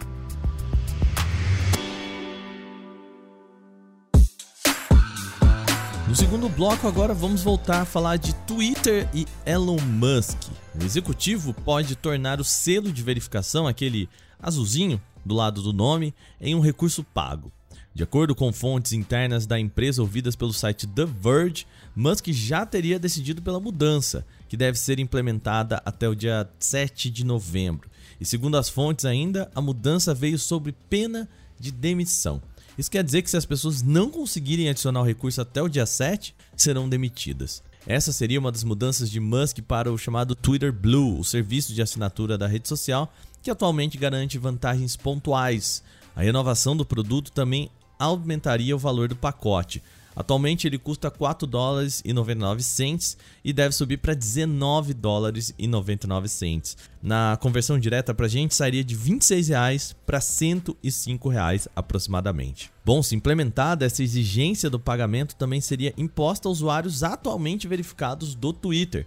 No 6.08 6.14
segundo 6.14 6.48
bloco, 6.48 6.86
agora 6.86 7.12
vamos 7.12 7.42
voltar 7.42 7.82
a 7.82 7.84
falar 7.84 8.18
de 8.18 8.34
Twitter 8.46 9.08
e 9.12 9.26
Elon 9.44 9.80
Musk. 9.80 10.38
O 10.80 10.84
executivo 10.84 11.52
pode 11.52 11.96
tornar 11.96 12.40
o 12.40 12.44
selo 12.44 12.92
de 12.92 13.02
verificação, 13.02 13.66
aquele 13.66 14.08
azulzinho 14.40 15.00
do 15.24 15.34
lado 15.34 15.62
do 15.62 15.72
nome, 15.72 16.14
em 16.40 16.54
um 16.54 16.60
recurso 16.60 17.02
pago. 17.02 17.50
De 17.94 18.02
acordo 18.02 18.34
com 18.34 18.52
fontes 18.52 18.92
internas 18.92 19.46
da 19.46 19.56
empresa 19.56 20.02
ouvidas 20.02 20.34
pelo 20.34 20.52
site 20.52 20.84
The 20.84 21.04
Verge, 21.04 21.64
Musk 21.94 22.26
já 22.30 22.66
teria 22.66 22.98
decidido 22.98 23.40
pela 23.40 23.60
mudança, 23.60 24.26
que 24.48 24.56
deve 24.56 24.76
ser 24.76 24.98
implementada 24.98 25.80
até 25.84 26.08
o 26.08 26.14
dia 26.14 26.50
7 26.58 27.08
de 27.08 27.24
novembro. 27.24 27.88
E 28.20 28.26
segundo 28.26 28.56
as 28.56 28.68
fontes 28.68 29.04
ainda, 29.04 29.48
a 29.54 29.60
mudança 29.60 30.12
veio 30.12 30.36
sob 30.40 30.74
pena 30.90 31.28
de 31.56 31.70
demissão. 31.70 32.42
Isso 32.76 32.90
quer 32.90 33.04
dizer 33.04 33.22
que 33.22 33.30
se 33.30 33.36
as 33.36 33.46
pessoas 33.46 33.80
não 33.80 34.10
conseguirem 34.10 34.68
adicionar 34.68 35.00
o 35.00 35.06
recurso 35.06 35.40
até 35.40 35.62
o 35.62 35.68
dia 35.68 35.86
7, 35.86 36.34
serão 36.56 36.88
demitidas. 36.88 37.62
Essa 37.86 38.12
seria 38.12 38.40
uma 38.40 38.50
das 38.50 38.64
mudanças 38.64 39.08
de 39.08 39.20
Musk 39.20 39.60
para 39.60 39.92
o 39.92 39.96
chamado 39.96 40.34
Twitter 40.34 40.72
Blue, 40.72 41.20
o 41.20 41.24
serviço 41.24 41.72
de 41.72 41.80
assinatura 41.80 42.36
da 42.36 42.48
rede 42.48 42.66
social, 42.66 43.14
que 43.40 43.52
atualmente 43.52 43.96
garante 43.96 44.36
vantagens 44.36 44.96
pontuais. 44.96 45.80
A 46.16 46.22
renovação 46.22 46.76
do 46.76 46.84
produto 46.84 47.30
também 47.30 47.70
aumentaria 48.04 48.74
o 48.74 48.78
valor 48.78 49.08
do 49.08 49.16
pacote. 49.16 49.82
Atualmente 50.16 50.66
ele 50.66 50.78
custa 50.78 51.10
4 51.10 51.46
dólares 51.46 52.00
e 52.04 52.12
99 52.12 52.62
cents 52.62 53.16
e 53.44 53.52
deve 53.52 53.74
subir 53.74 53.96
para 53.96 54.14
19 54.14 54.94
dólares 54.94 55.52
e 55.58 55.66
99 55.66 56.28
cents. 56.28 56.76
Na 57.02 57.36
conversão 57.40 57.78
direta 57.78 58.14
para 58.14 58.26
a 58.26 58.28
gente 58.28 58.54
sairia 58.54 58.84
de 58.84 58.94
26 58.94 59.48
reais 59.48 59.96
para 60.06 60.20
105 60.20 61.28
reais 61.28 61.66
aproximadamente. 61.74 62.70
Bom, 62.84 63.02
se 63.02 63.16
implementada 63.16 63.84
essa 63.84 64.02
exigência 64.04 64.70
do 64.70 64.78
pagamento 64.78 65.34
também 65.34 65.60
seria 65.60 65.92
imposta 65.98 66.48
a 66.48 66.52
usuários 66.52 67.02
atualmente 67.02 67.66
verificados 67.66 68.36
do 68.36 68.52
Twitter. 68.52 69.06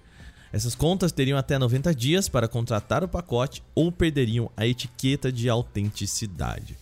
Essas 0.52 0.76
contas 0.76 1.12
teriam 1.12 1.38
até 1.38 1.58
90 1.58 1.94
dias 1.94 2.28
para 2.28 2.48
contratar 2.48 3.04
o 3.04 3.08
pacote 3.08 3.64
ou 3.76 3.92
perderiam 3.92 4.50
a 4.58 4.66
etiqueta 4.66 5.32
de 5.32 5.50
autenticidade. 5.50 6.76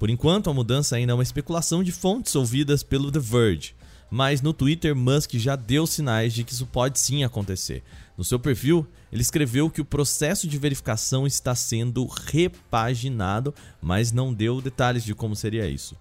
Por 0.00 0.08
enquanto, 0.08 0.48
a 0.48 0.54
mudança 0.54 0.96
ainda 0.96 1.12
é 1.12 1.14
uma 1.14 1.22
especulação 1.22 1.84
de 1.84 1.92
fontes 1.92 2.34
ouvidas 2.34 2.82
pelo 2.82 3.12
The 3.12 3.18
Verge, 3.18 3.74
mas 4.10 4.40
no 4.40 4.54
Twitter 4.54 4.96
Musk 4.96 5.34
já 5.34 5.54
deu 5.54 5.86
sinais 5.86 6.32
de 6.32 6.42
que 6.42 6.54
isso 6.54 6.64
pode 6.64 6.98
sim 6.98 7.22
acontecer. 7.22 7.82
No 8.16 8.24
seu 8.24 8.40
perfil, 8.40 8.86
ele 9.12 9.20
escreveu 9.20 9.68
que 9.68 9.82
o 9.82 9.84
processo 9.84 10.48
de 10.48 10.56
verificação 10.56 11.26
está 11.26 11.54
sendo 11.54 12.06
repaginado, 12.06 13.54
mas 13.78 14.10
não 14.10 14.32
deu 14.32 14.62
detalhes 14.62 15.04
de 15.04 15.14
como 15.14 15.36
seria 15.36 15.68
isso. 15.68 15.94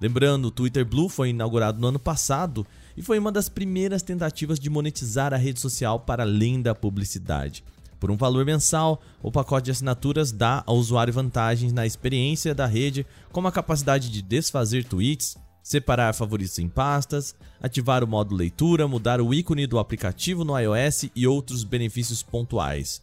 Lembrando, 0.00 0.46
o 0.46 0.50
Twitter 0.50 0.86
Blue 0.86 1.10
foi 1.10 1.28
inaugurado 1.28 1.78
no 1.78 1.88
ano 1.88 1.98
passado 1.98 2.66
e 2.96 3.02
foi 3.02 3.18
uma 3.18 3.30
das 3.30 3.50
primeiras 3.50 4.00
tentativas 4.00 4.58
de 4.58 4.70
monetizar 4.70 5.34
a 5.34 5.36
rede 5.36 5.60
social 5.60 6.00
para 6.00 6.22
além 6.22 6.62
da 6.62 6.74
publicidade. 6.74 7.62
Por 8.04 8.10
um 8.10 8.18
valor 8.18 8.44
mensal, 8.44 9.00
o 9.22 9.32
pacote 9.32 9.64
de 9.64 9.70
assinaturas 9.70 10.30
dá 10.30 10.62
ao 10.66 10.76
usuário 10.76 11.10
vantagens 11.10 11.72
na 11.72 11.86
experiência 11.86 12.54
da 12.54 12.66
rede, 12.66 13.06
como 13.32 13.48
a 13.48 13.50
capacidade 13.50 14.10
de 14.10 14.20
desfazer 14.20 14.84
tweets, 14.84 15.38
separar 15.62 16.12
favoritos 16.12 16.58
em 16.58 16.68
pastas, 16.68 17.34
ativar 17.62 18.04
o 18.04 18.06
modo 18.06 18.34
leitura, 18.34 18.86
mudar 18.86 19.22
o 19.22 19.32
ícone 19.32 19.66
do 19.66 19.78
aplicativo 19.78 20.44
no 20.44 20.54
iOS 20.58 21.06
e 21.16 21.26
outros 21.26 21.64
benefícios 21.64 22.22
pontuais. 22.22 23.00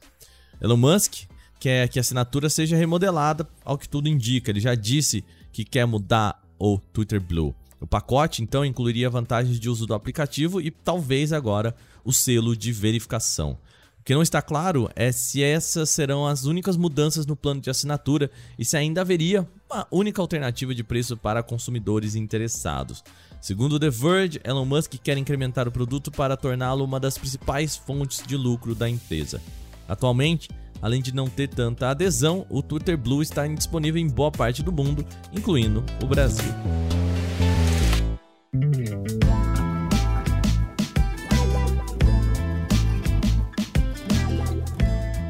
Elon 0.61 0.77
Musk 0.77 1.23
quer 1.59 1.89
que 1.89 1.97
a 1.97 2.01
assinatura 2.01 2.47
seja 2.47 2.77
remodelada, 2.77 3.49
ao 3.65 3.79
que 3.79 3.89
tudo 3.89 4.07
indica. 4.07 4.51
Ele 4.51 4.59
já 4.59 4.75
disse 4.75 5.25
que 5.51 5.65
quer 5.65 5.87
mudar 5.87 6.39
o 6.59 6.77
Twitter 6.77 7.19
Blue. 7.19 7.55
O 7.79 7.87
pacote 7.87 8.43
então 8.43 8.63
incluiria 8.63 9.09
vantagens 9.09 9.59
de 9.59 9.67
uso 9.67 9.87
do 9.87 9.95
aplicativo 9.95 10.61
e 10.61 10.69
talvez 10.69 11.33
agora 11.33 11.75
o 12.05 12.13
selo 12.13 12.55
de 12.55 12.71
verificação. 12.71 13.57
O 14.01 14.03
que 14.03 14.15
não 14.15 14.23
está 14.23 14.41
claro 14.41 14.89
é 14.95 15.11
se 15.11 15.43
essas 15.43 15.87
serão 15.91 16.25
as 16.25 16.45
únicas 16.45 16.75
mudanças 16.75 17.23
no 17.27 17.35
plano 17.35 17.61
de 17.61 17.69
assinatura 17.69 18.31
e 18.57 18.65
se 18.65 18.75
ainda 18.75 19.01
haveria 19.01 19.47
uma 19.69 19.85
única 19.91 20.19
alternativa 20.19 20.73
de 20.73 20.83
preço 20.83 21.15
para 21.15 21.43
consumidores 21.43 22.15
interessados. 22.15 23.03
Segundo 23.39 23.79
The 23.79 23.91
Verge, 23.91 24.41
Elon 24.43 24.65
Musk 24.65 24.95
quer 25.03 25.19
incrementar 25.19 25.67
o 25.67 25.71
produto 25.71 26.09
para 26.09 26.35
torná-lo 26.35 26.83
uma 26.83 26.99
das 26.99 27.15
principais 27.15 27.75
fontes 27.75 28.23
de 28.25 28.35
lucro 28.35 28.73
da 28.73 28.89
empresa. 28.89 29.39
Atualmente, 29.87 30.49
além 30.81 30.99
de 30.99 31.13
não 31.13 31.27
ter 31.27 31.47
tanta 31.47 31.89
adesão, 31.89 32.43
o 32.49 32.63
Twitter 32.63 32.97
Blue 32.97 33.21
está 33.21 33.45
disponível 33.45 34.01
em 34.01 34.07
boa 34.07 34.31
parte 34.31 34.63
do 34.63 34.71
mundo, 34.71 35.05
incluindo 35.31 35.85
o 36.01 36.07
Brasil. 36.07 36.51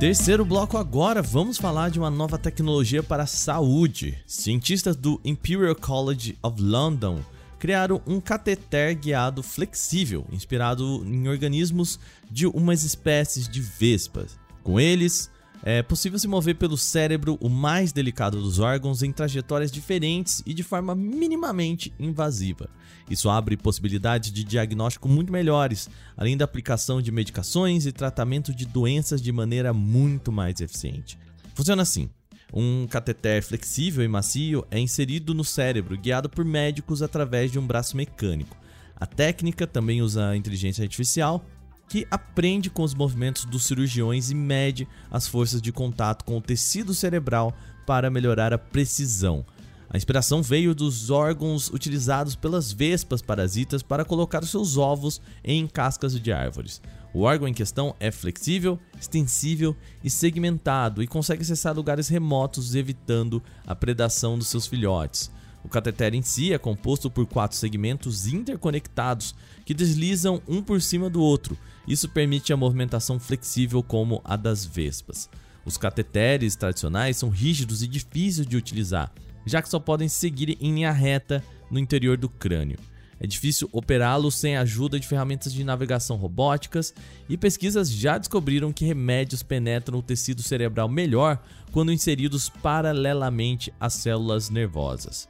Terceiro 0.02 0.44
bloco 0.44 0.80
agora, 0.80 1.22
vamos 1.22 1.60
falar 1.60 1.92
de 1.92 2.00
uma 2.00 2.10
nova 2.10 2.36
tecnologia 2.36 3.04
para 3.04 3.22
a 3.22 3.28
saúde. 3.28 4.18
Cientistas 4.26 4.96
do 4.96 5.22
Imperial 5.24 5.76
College 5.76 6.36
of 6.42 6.60
London 6.60 7.20
criaram 7.60 8.02
um 8.08 8.20
cateter 8.20 8.96
guiado 8.96 9.44
flexível, 9.44 10.26
inspirado 10.32 11.04
em 11.06 11.28
organismos 11.28 12.00
de 12.32 12.48
umas 12.48 12.82
espécies 12.84 13.48
de 13.48 13.62
vespas. 13.62 14.40
Com 14.64 14.80
eles, 14.80 15.30
é 15.64 15.84
possível 15.84 16.18
se 16.18 16.28
mover 16.28 16.56
pelo 16.56 16.78
cérebro, 16.78 17.38
o 17.40 17.48
mais 17.48 17.92
delicado 17.92 18.42
dos 18.42 18.58
órgãos, 18.58 19.04
em 19.04 19.12
trajetórias 19.12 19.72
diferentes 19.72 20.42
e 20.46 20.54
de 20.54 20.64
forma 20.64 20.96
minimamente 20.96 21.94
invasiva. 22.00 22.70
Isso 23.10 23.30
abre 23.30 23.56
possibilidades 23.56 24.32
de 24.32 24.44
diagnóstico 24.44 25.08
muito 25.08 25.32
melhores, 25.32 25.90
além 26.18 26.36
da 26.36 26.46
aplicação 26.46 27.02
de 27.02 27.12
medicações 27.12 27.86
e 27.86 27.92
tratamento 27.92 28.56
de 28.56 28.66
doenças 28.66 29.22
de 29.22 29.32
maneira 29.32 29.74
muito 29.74 30.32
mais 30.32 30.60
eficiente. 30.62 31.18
Funciona 31.54 31.84
assim: 31.84 32.10
um 32.54 32.88
cateter 32.88 33.44
flexível 33.44 34.04
e 34.04 34.08
macio 34.08 34.66
é 34.72 34.80
inserido 34.80 35.34
no 35.34 35.44
cérebro, 35.44 35.98
guiado 35.98 36.30
por 36.30 36.44
médicos 36.44 37.02
através 37.02 37.52
de 37.52 37.60
um 37.60 37.68
braço 37.68 37.96
mecânico. 37.96 38.58
A 38.96 39.06
técnica 39.06 39.66
também 39.66 40.02
usa 40.02 40.36
inteligência 40.36 40.84
artificial 40.84 41.46
que 41.92 42.08
aprende 42.10 42.70
com 42.70 42.84
os 42.84 42.94
movimentos 42.94 43.44
dos 43.44 43.66
cirurgiões 43.66 44.32
e 44.32 44.34
mede 44.34 44.88
as 45.12 45.28
forças 45.28 45.62
de 45.62 45.74
contato 45.74 46.24
com 46.24 46.38
o 46.38 46.42
tecido 46.42 46.94
cerebral 46.94 47.54
para 47.86 48.10
melhorar 48.10 48.54
a 48.54 48.58
precisão. 48.58 49.46
A 49.90 49.98
inspiração 49.98 50.42
veio 50.42 50.74
dos 50.74 51.10
órgãos 51.10 51.68
utilizados 51.68 52.34
pelas 52.34 52.72
vespas 52.72 53.22
parasitas 53.22 53.84
para 53.84 54.06
colocar 54.06 54.42
seus 54.46 54.78
ovos 54.78 55.20
em 55.44 55.68
cascas 55.68 56.18
de 56.18 56.32
árvores. 56.32 56.82
O 57.14 57.24
órgão 57.24 57.46
em 57.46 57.54
questão 57.54 57.94
é 58.00 58.10
flexível, 58.10 58.80
extensível 58.98 59.76
e 60.02 60.10
segmentado 60.10 61.04
e 61.04 61.08
consegue 61.08 61.42
acessar 61.42 61.76
lugares 61.76 62.08
remotos, 62.08 62.74
evitando 62.74 63.44
a 63.68 63.76
predação 63.76 64.38
dos 64.38 64.48
seus 64.48 64.66
filhotes. 64.66 65.30
O 65.62 65.68
cateter 65.68 66.14
em 66.14 66.22
si 66.22 66.54
é 66.54 66.58
composto 66.58 67.12
por 67.12 67.26
quatro 67.26 67.58
segmentos 67.58 68.28
interconectados 68.28 69.36
que 69.66 69.74
deslizam 69.74 70.42
um 70.48 70.62
por 70.62 70.82
cima 70.82 71.10
do 71.10 71.22
outro. 71.22 71.58
Isso 71.88 72.10
permite 72.10 72.54
a 72.54 72.58
movimentação 72.58 73.20
flexível 73.20 73.82
como 73.82 74.22
a 74.24 74.36
das 74.36 74.66
vespas. 74.66 75.30
Os 75.66 75.78
cateteres 75.78 76.56
tradicionais 76.56 77.18
são 77.18 77.30
rígidos 77.30 77.84
e 77.84 77.88
difíceis 77.88 78.48
de 78.48 78.58
utilizar, 78.58 79.12
já 79.46 79.62
que 79.62 79.70
só 79.70 79.80
podem 79.80 80.08
seguir 80.08 80.58
em 80.60 80.74
linha 80.74 80.92
reta 80.92 81.44
no 81.70 81.80
interior 81.80 82.18
do 82.18 82.30
crânio. 82.30 82.78
É 83.24 83.28
difícil 83.28 83.70
operá-los 83.72 84.34
sem 84.34 84.58
a 84.58 84.62
ajuda 84.62 85.00
de 85.00 85.08
ferramentas 85.08 85.54
de 85.54 85.64
navegação 85.64 86.18
robóticas 86.18 86.92
e 87.30 87.38
pesquisas 87.38 87.92
já 87.92 88.18
descobriram 88.18 88.74
que 88.74 88.84
remédios 88.84 89.44
penetram 89.44 90.00
o 90.00 90.02
tecido 90.02 90.42
cerebral 90.42 90.90
melhor 90.90 91.40
quando 91.72 91.92
inseridos 91.92 92.50
paralelamente 92.50 93.72
às 93.80 93.94
células 93.94 94.50
nervosas. 94.50 95.30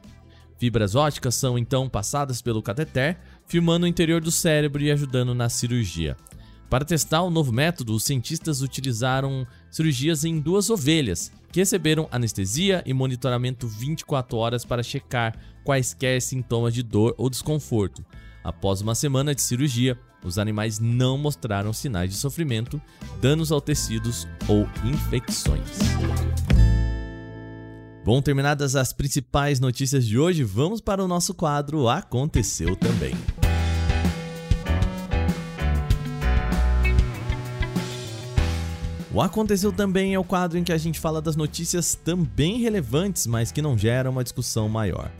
Fibras 0.57 0.95
óticas 0.95 1.35
são 1.35 1.57
então 1.57 1.89
passadas 1.89 2.41
pelo 2.41 2.61
cateter, 2.61 3.17
filmando 3.45 3.85
o 3.85 3.89
interior 3.89 4.21
do 4.21 4.31
cérebro 4.31 4.81
e 4.81 4.89
ajudando 4.89 5.35
na 5.35 5.49
cirurgia. 5.49 6.15
Para 6.71 6.85
testar 6.85 7.21
o 7.21 7.29
novo 7.29 7.51
método, 7.51 7.93
os 7.93 8.05
cientistas 8.05 8.61
utilizaram 8.61 9.45
cirurgias 9.69 10.23
em 10.23 10.39
duas 10.39 10.69
ovelhas, 10.69 11.29
que 11.51 11.59
receberam 11.59 12.07
anestesia 12.09 12.81
e 12.85 12.93
monitoramento 12.93 13.67
24 13.67 14.37
horas 14.37 14.63
para 14.63 14.81
checar 14.81 15.37
quaisquer 15.65 16.21
sintomas 16.21 16.73
de 16.73 16.81
dor 16.81 17.13
ou 17.17 17.29
desconforto. 17.29 18.05
Após 18.41 18.79
uma 18.79 18.95
semana 18.95 19.35
de 19.35 19.41
cirurgia, 19.41 19.99
os 20.23 20.37
animais 20.37 20.79
não 20.79 21.17
mostraram 21.17 21.73
sinais 21.73 22.09
de 22.09 22.15
sofrimento, 22.15 22.81
danos 23.19 23.51
aos 23.51 23.63
tecidos 23.63 24.25
ou 24.47 24.65
infecções. 24.85 25.77
Bom, 28.05 28.21
terminadas 28.21 28.77
as 28.77 28.93
principais 28.93 29.59
notícias 29.59 30.07
de 30.07 30.17
hoje, 30.17 30.45
vamos 30.45 30.79
para 30.79 31.03
o 31.03 31.07
nosso 31.07 31.33
quadro 31.33 31.89
Aconteceu 31.89 32.77
Também. 32.77 33.13
O 39.13 39.19
Aconteceu 39.19 39.73
Também 39.73 40.13
é 40.13 40.19
o 40.19 40.23
quadro 40.23 40.57
em 40.57 40.63
que 40.63 40.71
a 40.71 40.77
gente 40.77 40.97
fala 40.97 41.21
das 41.21 41.35
notícias 41.35 41.95
também 41.95 42.61
relevantes, 42.61 43.27
mas 43.27 43.51
que 43.51 43.61
não 43.61 43.77
geram 43.77 44.11
uma 44.11 44.23
discussão 44.23 44.69
maior. 44.69 45.11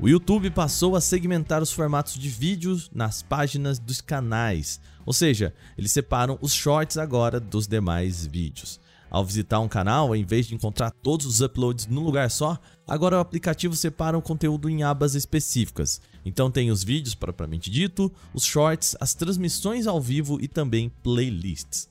O 0.00 0.08
YouTube 0.08 0.50
passou 0.50 0.96
a 0.96 1.00
segmentar 1.00 1.62
os 1.62 1.70
formatos 1.70 2.14
de 2.14 2.28
vídeos 2.28 2.90
nas 2.92 3.22
páginas 3.22 3.78
dos 3.78 4.00
canais, 4.00 4.80
ou 5.06 5.12
seja, 5.12 5.54
eles 5.76 5.92
separam 5.92 6.36
os 6.40 6.52
shorts 6.52 6.98
agora 6.98 7.38
dos 7.38 7.68
demais 7.68 8.26
vídeos. 8.26 8.80
Ao 9.08 9.24
visitar 9.24 9.60
um 9.60 9.68
canal, 9.68 10.16
em 10.16 10.24
vez 10.24 10.48
de 10.48 10.56
encontrar 10.56 10.90
todos 10.90 11.24
os 11.24 11.40
uploads 11.40 11.86
num 11.86 12.02
lugar 12.02 12.32
só, 12.32 12.58
agora 12.88 13.18
o 13.18 13.20
aplicativo 13.20 13.76
separa 13.76 14.18
o 14.18 14.22
conteúdo 14.22 14.68
em 14.68 14.82
abas 14.82 15.14
específicas. 15.14 16.00
Então 16.24 16.50
tem 16.50 16.72
os 16.72 16.82
vídeos 16.82 17.14
propriamente 17.14 17.70
dito, 17.70 18.12
os 18.34 18.44
shorts, 18.44 18.96
as 18.98 19.14
transmissões 19.14 19.86
ao 19.86 20.00
vivo 20.00 20.38
e 20.40 20.48
também 20.48 20.88
playlists. 21.04 21.88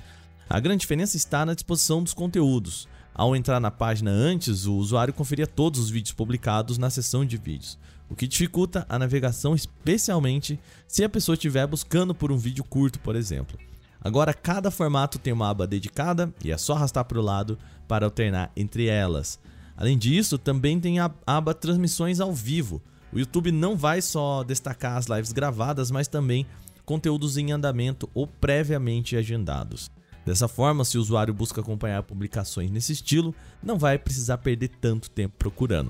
A 0.50 0.62
grande 0.62 0.82
diferença 0.82 1.18
está 1.18 1.46
na 1.46 1.54
disposição 1.54 2.02
dos 2.02 2.14
conteúdos. 2.14 2.88
Ao 3.14 3.36
entrar 3.36 3.60
na 3.60 3.70
página 3.70 4.12
antes, 4.12 4.66
o 4.66 4.76
usuário 4.76 5.14
conferia 5.14 5.46
todos 5.46 5.78
os 5.78 5.90
vídeos 5.90 6.14
publicados 6.14 6.78
na 6.78 6.90
seção 6.90 7.26
de 7.26 7.36
vídeos. 7.36 7.78
o 8.10 8.16
que 8.16 8.26
dificulta 8.26 8.86
a 8.88 8.98
navegação, 8.98 9.54
especialmente 9.54 10.58
se 10.88 11.04
a 11.04 11.10
pessoa 11.10 11.34
estiver 11.34 11.68
buscando 11.68 12.16
por 12.16 12.32
um 12.32 12.38
vídeo 12.38 12.64
curto, 12.64 12.98
por 13.00 13.18
exemplo. 13.18 13.60
Agora, 14.00 14.34
cada 14.34 14.72
formato 14.72 15.20
tem 15.20 15.34
uma 15.34 15.50
aba 15.50 15.68
dedicada 15.68 16.34
e 16.42 16.50
é 16.50 16.58
só 16.58 16.76
arrastar 16.76 17.04
para 17.04 17.20
o 17.20 17.22
lado 17.22 17.60
para 17.86 18.06
alternar 18.06 18.50
entre 18.56 18.86
elas. 18.86 19.38
Além 19.76 19.98
disso, 19.98 20.38
também 20.38 20.80
tem 20.80 21.00
a 21.00 21.12
aba 21.26 21.54
Transmissões 21.54 22.22
ao 22.22 22.34
vivo. 22.34 22.82
O 23.12 23.20
YouTube 23.20 23.52
não 23.52 23.76
vai 23.76 24.02
só 24.02 24.42
destacar 24.42 24.96
as 24.96 25.08
lives 25.08 25.34
gravadas, 25.34 25.92
mas 25.92 26.08
também 26.08 26.46
conteúdos 26.86 27.38
em 27.38 27.52
andamento 27.52 28.10
ou 28.14 28.26
previamente 28.26 29.18
agendados. 29.18 29.92
Dessa 30.28 30.50
forma, 30.50 30.84
se 30.84 30.98
o 30.98 31.00
usuário 31.00 31.34
busca 31.34 31.62
acompanhar 31.62 32.04
publicações 32.04 32.70
nesse 32.70 32.92
estilo, 32.92 33.34
não 33.64 33.80
vai 33.80 33.98
precisar 33.98 34.38
perder 34.40 34.68
tanto 34.68 35.10
tempo 35.10 35.34
procurando. 35.40 35.90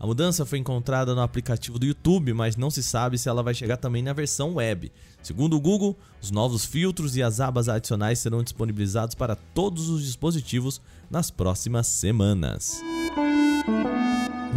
A 0.00 0.04
mudança 0.04 0.44
foi 0.44 0.58
encontrada 0.58 1.14
no 1.14 1.20
aplicativo 1.20 1.78
do 1.78 1.86
YouTube, 1.86 2.32
mas 2.32 2.56
não 2.56 2.72
se 2.72 2.82
sabe 2.82 3.16
se 3.16 3.28
ela 3.28 3.40
vai 3.40 3.54
chegar 3.54 3.76
também 3.76 4.02
na 4.02 4.12
versão 4.12 4.54
web. 4.54 4.90
Segundo 5.22 5.56
o 5.56 5.60
Google, 5.60 5.96
os 6.20 6.32
novos 6.32 6.64
filtros 6.64 7.16
e 7.16 7.22
as 7.22 7.38
abas 7.38 7.68
adicionais 7.68 8.18
serão 8.18 8.42
disponibilizados 8.42 9.14
para 9.14 9.36
todos 9.36 9.88
os 9.88 10.04
dispositivos 10.04 10.80
nas 11.08 11.30
próximas 11.30 11.86
semanas. 11.86 12.82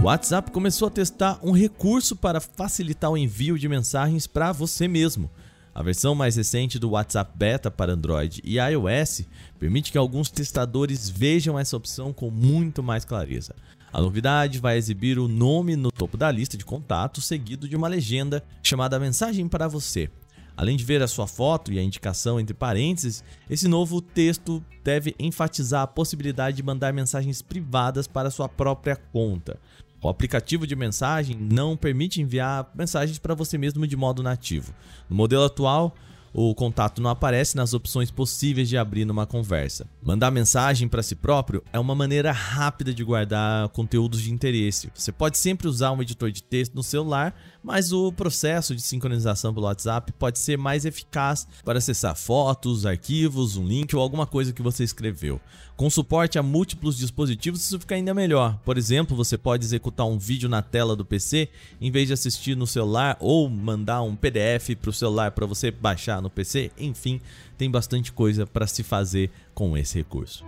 O 0.01 0.05
WhatsApp 0.05 0.49
começou 0.49 0.87
a 0.87 0.91
testar 0.91 1.39
um 1.43 1.51
recurso 1.51 2.15
para 2.15 2.41
facilitar 2.41 3.11
o 3.11 3.17
envio 3.17 3.59
de 3.59 3.69
mensagens 3.69 4.25
para 4.25 4.51
você 4.51 4.87
mesmo. 4.87 5.29
A 5.73 5.81
versão 5.81 6.13
mais 6.13 6.35
recente 6.35 6.77
do 6.77 6.89
WhatsApp 6.89 7.31
Beta 7.33 7.71
para 7.71 7.93
Android 7.93 8.41
e 8.43 8.57
iOS 8.57 9.23
permite 9.57 9.91
que 9.91 9.97
alguns 9.97 10.29
testadores 10.29 11.09
vejam 11.09 11.57
essa 11.57 11.77
opção 11.77 12.11
com 12.11 12.29
muito 12.29 12.83
mais 12.83 13.05
clareza. 13.05 13.55
A 13.93 14.01
novidade 14.01 14.59
vai 14.59 14.77
exibir 14.77 15.17
o 15.17 15.29
nome 15.29 15.77
no 15.77 15.89
topo 15.89 16.17
da 16.17 16.29
lista 16.29 16.57
de 16.57 16.65
contatos, 16.65 17.25
seguido 17.25 17.69
de 17.69 17.75
uma 17.75 17.87
legenda 17.87 18.43
chamada 18.61 18.99
Mensagem 18.99 19.47
para 19.47 19.67
você. 19.67 20.09
Além 20.57 20.75
de 20.75 20.83
ver 20.83 21.01
a 21.01 21.07
sua 21.07 21.25
foto 21.25 21.71
e 21.71 21.79
a 21.79 21.83
indicação 21.83 22.39
entre 22.39 22.53
parênteses, 22.53 23.23
esse 23.49 23.67
novo 23.67 24.01
texto 24.01 24.63
deve 24.83 25.15
enfatizar 25.17 25.83
a 25.83 25.87
possibilidade 25.87 26.57
de 26.57 26.63
mandar 26.63 26.93
mensagens 26.93 27.41
privadas 27.41 28.07
para 28.07 28.29
sua 28.29 28.49
própria 28.49 28.95
conta. 28.95 29.57
O 30.01 30.09
aplicativo 30.09 30.65
de 30.65 30.75
mensagem 30.75 31.37
não 31.39 31.77
permite 31.77 32.21
enviar 32.21 32.69
mensagens 32.73 33.19
para 33.19 33.35
você 33.35 33.55
mesmo 33.57 33.85
de 33.85 33.95
modo 33.95 34.23
nativo. 34.23 34.73
No 35.07 35.15
modelo 35.15 35.43
atual, 35.43 35.95
o 36.33 36.55
contato 36.55 37.01
não 37.01 37.09
aparece 37.09 37.57
nas 37.57 37.73
opções 37.73 38.09
possíveis 38.09 38.69
de 38.69 38.77
abrir 38.77 39.03
numa 39.03 39.27
conversa. 39.27 39.85
Mandar 40.01 40.31
mensagem 40.31 40.87
para 40.87 41.03
si 41.03 41.13
próprio 41.13 41.61
é 41.73 41.79
uma 41.79 41.93
maneira 41.93 42.31
rápida 42.31 42.93
de 42.93 43.03
guardar 43.03 43.67
conteúdos 43.69 44.21
de 44.21 44.31
interesse. 44.31 44.89
Você 44.95 45.11
pode 45.11 45.37
sempre 45.37 45.67
usar 45.67 45.91
um 45.91 46.01
editor 46.01 46.31
de 46.31 46.41
texto 46.41 46.73
no 46.73 46.83
celular, 46.83 47.35
mas 47.61 47.91
o 47.91 48.11
processo 48.11 48.73
de 48.73 48.81
sincronização 48.81 49.53
pelo 49.53 49.65
WhatsApp 49.65 50.13
pode 50.13 50.39
ser 50.39 50.57
mais 50.57 50.85
eficaz 50.85 51.45
para 51.65 51.79
acessar 51.79 52.15
fotos, 52.15 52.85
arquivos, 52.85 53.57
um 53.57 53.67
link 53.67 53.93
ou 53.93 54.01
alguma 54.01 54.25
coisa 54.25 54.53
que 54.53 54.61
você 54.61 54.83
escreveu. 54.83 55.39
Com 55.81 55.89
suporte 55.89 56.37
a 56.37 56.43
múltiplos 56.43 56.95
dispositivos, 56.95 57.63
isso 57.63 57.79
fica 57.79 57.95
ainda 57.95 58.13
melhor. 58.13 58.55
Por 58.63 58.77
exemplo, 58.77 59.17
você 59.17 59.35
pode 59.35 59.65
executar 59.65 60.05
um 60.05 60.19
vídeo 60.19 60.47
na 60.47 60.61
tela 60.61 60.95
do 60.95 61.03
PC 61.03 61.49
em 61.81 61.89
vez 61.89 62.05
de 62.05 62.13
assistir 62.13 62.55
no 62.55 62.67
celular 62.67 63.17
ou 63.19 63.49
mandar 63.49 64.03
um 64.03 64.15
PDF 64.15 64.75
para 64.79 64.91
o 64.91 64.93
celular 64.93 65.31
para 65.31 65.47
você 65.47 65.71
baixar 65.71 66.21
no 66.21 66.29
PC. 66.29 66.69
Enfim, 66.77 67.19
tem 67.57 67.67
bastante 67.67 68.11
coisa 68.11 68.45
para 68.45 68.67
se 68.67 68.83
fazer 68.83 69.31
com 69.55 69.75
esse 69.75 69.97
recurso. 69.97 70.45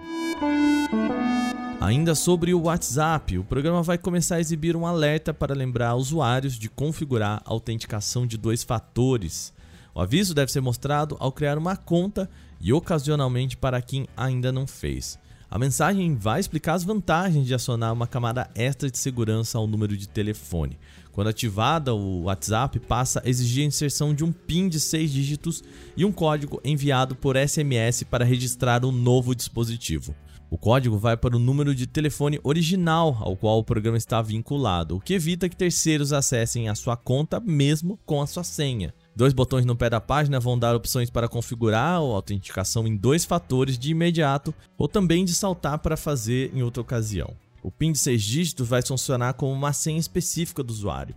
Ainda 1.81 2.13
sobre 2.13 2.53
o 2.53 2.65
WhatsApp, 2.65 3.35
o 3.39 3.43
programa 3.43 3.81
vai 3.81 3.97
começar 3.97 4.35
a 4.35 4.39
exibir 4.39 4.75
um 4.75 4.85
alerta 4.85 5.33
para 5.33 5.55
lembrar 5.55 5.95
usuários 5.95 6.59
de 6.59 6.69
configurar 6.69 7.41
a 7.43 7.49
autenticação 7.49 8.27
de 8.27 8.37
dois 8.37 8.63
fatores. 8.63 9.51
O 9.95 9.99
aviso 9.99 10.35
deve 10.35 10.51
ser 10.51 10.61
mostrado 10.61 11.17
ao 11.19 11.31
criar 11.31 11.57
uma 11.57 11.75
conta 11.75 12.29
e 12.61 12.71
ocasionalmente 12.71 13.57
para 13.57 13.81
quem 13.81 14.07
ainda 14.15 14.51
não 14.51 14.67
fez. 14.67 15.22
A 15.53 15.59
mensagem 15.59 16.15
vai 16.15 16.39
explicar 16.39 16.73
as 16.73 16.83
vantagens 16.83 17.45
de 17.45 17.53
acionar 17.53 17.93
uma 17.93 18.07
camada 18.07 18.49
extra 18.55 18.89
de 18.89 18.97
segurança 18.97 19.55
ao 19.55 19.67
número 19.67 19.95
de 19.95 20.09
telefone. 20.09 20.79
Quando 21.11 21.27
ativada, 21.27 21.93
o 21.93 22.23
WhatsApp 22.23 22.79
passa 22.79 23.21
a 23.23 23.29
exigir 23.29 23.63
a 23.63 23.67
inserção 23.67 24.15
de 24.15 24.23
um 24.23 24.31
PIN 24.31 24.67
de 24.67 24.79
6 24.79 25.11
dígitos 25.11 25.63
e 25.95 26.03
um 26.03 26.11
código 26.11 26.59
enviado 26.65 27.15
por 27.15 27.35
SMS 27.35 28.01
para 28.01 28.25
registrar 28.25 28.83
o 28.83 28.87
um 28.89 28.91
novo 28.91 29.35
dispositivo. 29.35 30.15
O 30.49 30.57
código 30.57 30.97
vai 30.97 31.15
para 31.15 31.35
o 31.35 31.39
número 31.39 31.75
de 31.75 31.85
telefone 31.85 32.39
original 32.43 33.15
ao 33.19 33.37
qual 33.37 33.59
o 33.59 33.63
programa 33.63 33.97
está 33.97 34.23
vinculado, 34.23 34.95
o 34.95 34.99
que 34.99 35.13
evita 35.13 35.47
que 35.47 35.55
terceiros 35.55 36.11
acessem 36.11 36.67
a 36.67 36.73
sua 36.73 36.97
conta 36.97 37.39
mesmo 37.39 37.99
com 38.07 38.23
a 38.23 38.25
sua 38.25 38.43
senha. 38.43 38.91
Dois 39.15 39.31
botões 39.31 39.63
no 39.63 39.75
pé 39.75 39.91
da 39.91 40.01
página 40.01 40.39
vão 40.39 40.57
dar 40.57 40.75
opções 40.75 41.09
para 41.09 41.29
configurar 41.29 41.95
a 41.95 41.97
autenticação 41.97 42.87
em 42.87 42.95
dois 42.95 43.23
fatores 43.23 43.77
de 43.77 43.91
imediato 43.91 44.53
ou 44.75 44.87
também 44.87 45.23
de 45.23 45.35
saltar 45.35 45.77
para 45.77 45.95
fazer 45.95 46.51
em 46.51 46.63
outra 46.63 46.81
ocasião. 46.81 47.35
O 47.61 47.71
PIN 47.71 47.91
de 47.91 47.99
6 47.99 48.23
dígitos 48.23 48.67
vai 48.67 48.81
funcionar 48.81 49.33
como 49.33 49.51
uma 49.51 49.71
senha 49.71 49.99
específica 49.99 50.63
do 50.63 50.71
usuário. 50.71 51.15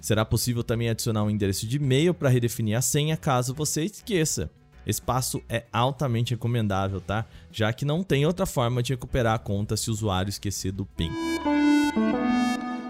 Será 0.00 0.24
possível 0.24 0.64
também 0.64 0.88
adicionar 0.88 1.22
um 1.22 1.30
endereço 1.30 1.66
de 1.66 1.76
e-mail 1.76 2.12
para 2.12 2.28
redefinir 2.28 2.76
a 2.76 2.82
senha 2.82 3.16
caso 3.16 3.54
você 3.54 3.84
esqueça. 3.84 4.50
Esse 4.84 5.00
passo 5.00 5.40
é 5.48 5.64
altamente 5.72 6.34
recomendável, 6.34 7.00
tá? 7.00 7.24
Já 7.52 7.72
que 7.72 7.84
não 7.84 8.02
tem 8.02 8.26
outra 8.26 8.46
forma 8.46 8.82
de 8.82 8.94
recuperar 8.94 9.34
a 9.34 9.38
conta 9.38 9.76
se 9.76 9.90
o 9.90 9.92
usuário 9.92 10.30
esquecer 10.30 10.72
do 10.72 10.84
PIN. 10.84 11.10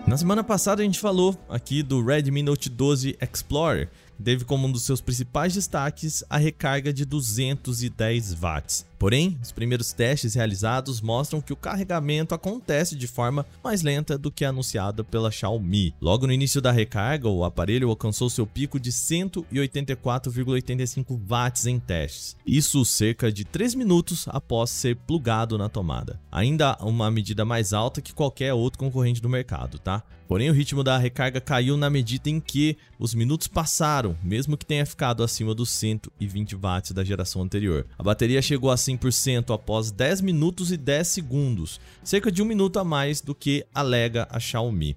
Na 0.06 0.16
semana 0.16 0.42
passada 0.42 0.80
a 0.80 0.84
gente 0.86 0.98
falou 0.98 1.36
aqui 1.50 1.82
do 1.82 2.02
Redmi 2.02 2.42
Note 2.42 2.70
12 2.70 3.18
Explorer, 3.20 3.90
teve 4.22 4.44
como 4.44 4.66
um 4.66 4.72
dos 4.72 4.82
seus 4.82 5.00
principais 5.00 5.54
destaques 5.54 6.24
a 6.28 6.36
recarga 6.36 6.92
de 6.92 7.04
210 7.04 8.34
watts. 8.34 8.84
Porém, 8.98 9.38
os 9.40 9.52
primeiros 9.52 9.92
testes 9.92 10.34
realizados 10.34 11.00
mostram 11.00 11.40
que 11.40 11.52
o 11.52 11.56
carregamento 11.56 12.34
acontece 12.34 12.96
de 12.96 13.06
forma 13.06 13.46
mais 13.62 13.82
lenta 13.82 14.18
do 14.18 14.32
que 14.32 14.44
anunciada 14.44 15.04
pela 15.04 15.30
Xiaomi. 15.30 15.94
Logo 16.00 16.26
no 16.26 16.32
início 16.32 16.60
da 16.60 16.72
recarga, 16.72 17.28
o 17.28 17.44
aparelho 17.44 17.88
alcançou 17.88 18.28
seu 18.28 18.44
pico 18.44 18.80
de 18.80 18.90
184,85 18.90 21.16
watts 21.28 21.66
em 21.66 21.78
testes. 21.78 22.36
Isso 22.44 22.84
cerca 22.84 23.30
de 23.30 23.44
3 23.44 23.76
minutos 23.76 24.26
após 24.28 24.70
ser 24.70 24.96
plugado 24.96 25.56
na 25.56 25.68
tomada. 25.68 26.20
Ainda 26.32 26.76
uma 26.80 27.08
medida 27.08 27.44
mais 27.44 27.72
alta 27.72 28.02
que 28.02 28.12
qualquer 28.12 28.52
outro 28.52 28.80
concorrente 28.80 29.22
do 29.22 29.28
mercado, 29.28 29.78
tá? 29.78 30.02
Porém, 30.28 30.50
o 30.50 30.52
ritmo 30.52 30.84
da 30.84 30.98
recarga 30.98 31.40
caiu 31.40 31.74
na 31.78 31.88
medida 31.88 32.28
em 32.28 32.38
que 32.38 32.76
os 32.98 33.14
minutos 33.14 33.48
passaram, 33.48 34.14
mesmo 34.22 34.58
que 34.58 34.66
tenha 34.66 34.84
ficado 34.84 35.24
acima 35.24 35.54
dos 35.54 35.70
120 35.70 36.54
watts 36.54 36.92
da 36.92 37.02
geração 37.02 37.40
anterior. 37.40 37.86
A 37.98 38.02
bateria 38.02 38.42
chegou 38.42 38.70
a 38.70 38.74
100% 38.74 39.54
após 39.54 39.90
10 39.90 40.20
minutos 40.20 40.70
e 40.70 40.76
10 40.76 41.08
segundos, 41.08 41.80
cerca 42.04 42.30
de 42.30 42.42
um 42.42 42.44
minuto 42.44 42.78
a 42.78 42.84
mais 42.84 43.22
do 43.22 43.34
que 43.34 43.64
alega 43.74 44.28
a 44.30 44.38
Xiaomi. 44.38 44.96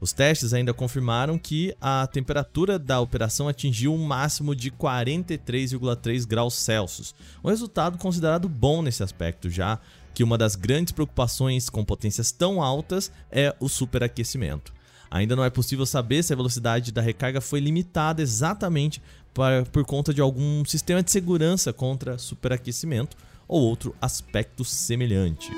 Os 0.00 0.12
testes 0.12 0.52
ainda 0.52 0.74
confirmaram 0.74 1.38
que 1.38 1.76
a 1.80 2.08
temperatura 2.08 2.76
da 2.76 2.98
operação 2.98 3.46
atingiu 3.46 3.94
um 3.94 4.04
máximo 4.04 4.56
de 4.56 4.70
43,3 4.70 6.26
graus 6.26 6.54
Celsius, 6.54 7.14
um 7.44 7.48
resultado 7.48 7.96
considerado 7.98 8.48
bom 8.48 8.82
nesse 8.82 9.02
aspecto, 9.02 9.48
já 9.48 9.78
que 10.14 10.24
uma 10.24 10.36
das 10.36 10.54
grandes 10.54 10.92
preocupações 10.92 11.68
com 11.68 11.84
potências 11.84 12.32
tão 12.32 12.62
altas 12.62 13.10
é 13.30 13.54
o 13.60 13.68
superaquecimento. 13.68 14.72
Ainda 15.10 15.36
não 15.36 15.44
é 15.44 15.50
possível 15.50 15.84
saber 15.84 16.22
se 16.22 16.32
a 16.32 16.36
velocidade 16.36 16.90
da 16.90 17.02
recarga 17.02 17.40
foi 17.40 17.60
limitada 17.60 18.22
exatamente 18.22 19.02
para, 19.34 19.64
por 19.64 19.84
conta 19.84 20.12
de 20.12 20.20
algum 20.20 20.64
sistema 20.64 21.02
de 21.02 21.10
segurança 21.10 21.72
contra 21.72 22.16
superaquecimento 22.16 23.16
ou 23.46 23.60
outro 23.60 23.94
aspecto 24.00 24.64
semelhante. 24.64 25.50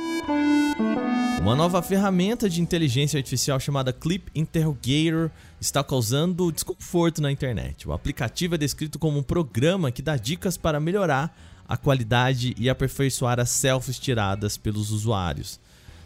Uma 1.41 1.55
nova 1.55 1.83
ferramenta 1.83 2.49
de 2.49 2.61
inteligência 2.61 3.19
artificial 3.19 3.61
chamada 3.61 3.93
Clip 3.93 4.31
Interrogator 4.35 5.31
está 5.61 5.85
causando 5.85 6.51
desconforto 6.51 7.21
na 7.21 7.31
internet. 7.31 7.87
O 7.87 7.93
aplicativo 7.93 8.55
é 8.55 8.59
descrito 8.59 8.99
como 8.99 9.19
um 9.19 9.23
programa 9.23 9.93
que 9.93 10.01
dá 10.01 10.17
dicas 10.17 10.57
para 10.57 10.81
melhorar 10.81 11.37
a 11.69 11.77
qualidade 11.77 12.55
e 12.59 12.69
aperfeiçoar 12.69 13.41
as 13.41 13.51
selfies 13.51 13.99
tiradas 13.99 14.57
pelos 14.57 14.91
usuários. 14.91 15.61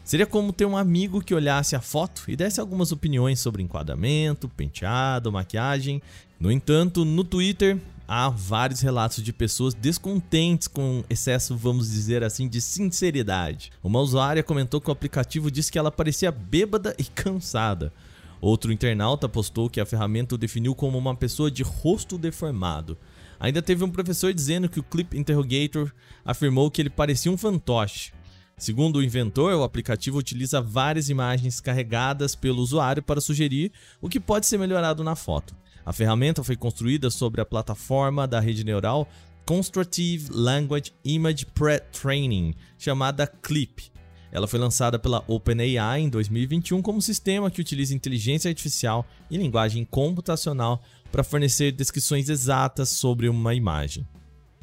Seria 0.05 0.27
como 0.27 0.53
ter 0.53 0.65
um 0.65 0.77
amigo 0.77 1.21
que 1.21 1.35
olhasse 1.35 1.77
a 1.77 1.81
foto 1.81 2.25
e 2.29 2.35
desse 2.35 2.61
algumas 2.61 2.93
opiniões 2.93 3.41
sobre 3.41 3.63
enquadramento, 3.63 4.49
penteado, 4.49 5.31
maquiagem. 5.31 6.01
No 6.41 6.51
entanto, 6.51 7.05
no 7.05 7.23
Twitter 7.23 7.79
há 8.09 8.31
vários 8.31 8.81
relatos 8.81 9.23
de 9.23 9.35
pessoas 9.35 9.75
descontentes 9.75 10.67
com 10.67 11.05
excesso, 11.11 11.55
vamos 11.55 11.91
dizer 11.91 12.25
assim, 12.25 12.49
de 12.49 12.59
sinceridade. 12.59 13.71
Uma 13.85 14.01
usuária 14.01 14.43
comentou 14.43 14.81
que 14.81 14.89
o 14.89 14.93
aplicativo 14.93 15.51
disse 15.51 15.71
que 15.71 15.79
ela 15.79 15.93
parecia 15.93 16.33
bêbada 16.33 16.97
e 16.99 17.05
cansada. 17.05 17.93
Outro 18.41 18.73
internauta 18.73 19.29
postou 19.29 19.69
que 19.69 19.81
a 19.81 19.85
ferramenta 19.85 20.37
o 20.37 20.39
definiu 20.39 20.75
como 20.75 20.97
uma 20.97 21.15
pessoa 21.15 21.51
de 21.51 21.63
rosto 21.63 22.17
deformado. 22.17 22.97
Ainda 23.41 23.63
teve 23.63 23.85
um 23.85 23.91
professor 23.91 24.35
dizendo 24.35 24.69
que 24.69 24.81
o 24.81 24.83
Clip 24.83 25.17
Interrogator 25.17 25.93
afirmou 26.25 26.71
que 26.71 26.83
ele 26.83 26.91
parecia 26.91 27.31
um 27.31 27.39
fantoche. 27.39 28.13
Segundo 28.57 28.97
o 28.97 29.03
inventor, 29.03 29.55
o 29.55 29.63
aplicativo 29.63 30.19
utiliza 30.19 30.61
várias 30.61 31.09
imagens 31.09 31.61
carregadas 31.61 32.35
pelo 32.35 32.61
usuário 32.61 33.03
para 33.03 33.21
sugerir 33.21 33.71
o 34.01 34.09
que 34.09 34.19
pode 34.19 34.47
ser 34.47 34.59
melhorado 34.59 35.05
na 35.05 35.15
foto. 35.15 35.55
A 35.87 35.93
ferramenta 35.93 36.43
foi 36.43 36.57
construída 36.57 37.09
sobre 37.09 37.41
a 37.41 37.47
plataforma 37.47 38.27
da 38.27 38.41
rede 38.41 38.65
neural 38.65 39.09
Constructive 39.47 40.29
Language 40.31 40.93
Image 41.05 41.47
Pre-Training, 41.47 42.55
chamada 42.77 43.27
CLIP. 43.27 43.91
Ela 44.31 44.47
foi 44.47 44.59
lançada 44.59 44.99
pela 44.99 45.25
OpenAI 45.27 46.01
em 46.01 46.09
2021 46.11 46.83
como 46.83 47.01
sistema 47.01 47.51
que 47.51 47.61
utiliza 47.61 47.95
inteligência 47.95 48.51
artificial 48.51 49.07
e 49.31 49.39
linguagem 49.39 49.85
computacional 49.85 50.83
para 51.11 51.25
fornecer 51.25 51.73
descrições 51.73 52.29
exatas 52.29 52.89
sobre 52.89 53.29
uma 53.29 53.55
imagem. 53.55 54.07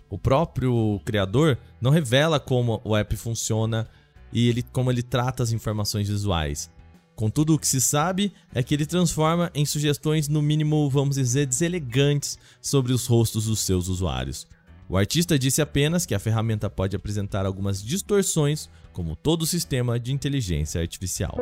O 0.10 0.18
próprio 0.18 1.02
criador 1.04 1.58
não 1.82 1.92
revela 1.92 2.40
como 2.40 2.82
o 2.84 2.96
app 2.96 3.16
funciona 3.16 3.88
e 4.32 4.48
ele, 4.50 4.62
como 4.62 4.92
ele 4.92 5.02
trata 5.02 5.44
as 5.44 5.52
informações 5.52 6.08
visuais. 6.08 6.70
Contudo, 7.16 7.56
o 7.56 7.60
que 7.60 7.68
se 7.68 7.80
sabe 7.80 8.34
é 8.54 8.62
que 8.62 8.74
ele 8.74 8.86
transforma 8.86 9.50
em 9.56 9.66
sugestões, 9.66 10.28
no 10.28 10.42
mínimo, 10.42 10.90
vamos 10.90 11.16
dizer, 11.16 11.46
deselegantes 11.46 12.38
sobre 12.62 12.92
os 12.92 13.08
rostos 13.08 13.46
dos 13.46 13.62
seus 13.62 13.88
usuários. 13.88 14.46
O 14.88 14.98
artista 14.98 15.40
disse 15.40 15.62
apenas 15.62 16.06
que 16.06 16.14
a 16.14 16.20
ferramenta 16.20 16.70
pode 16.70 16.96
apresentar 16.96 17.46
algumas 17.46 17.82
distorções, 17.82 18.70
como 18.92 19.16
todo 19.16 19.46
sistema 19.46 20.00
de 20.00 20.12
inteligência 20.12 20.82
artificial. 20.82 21.38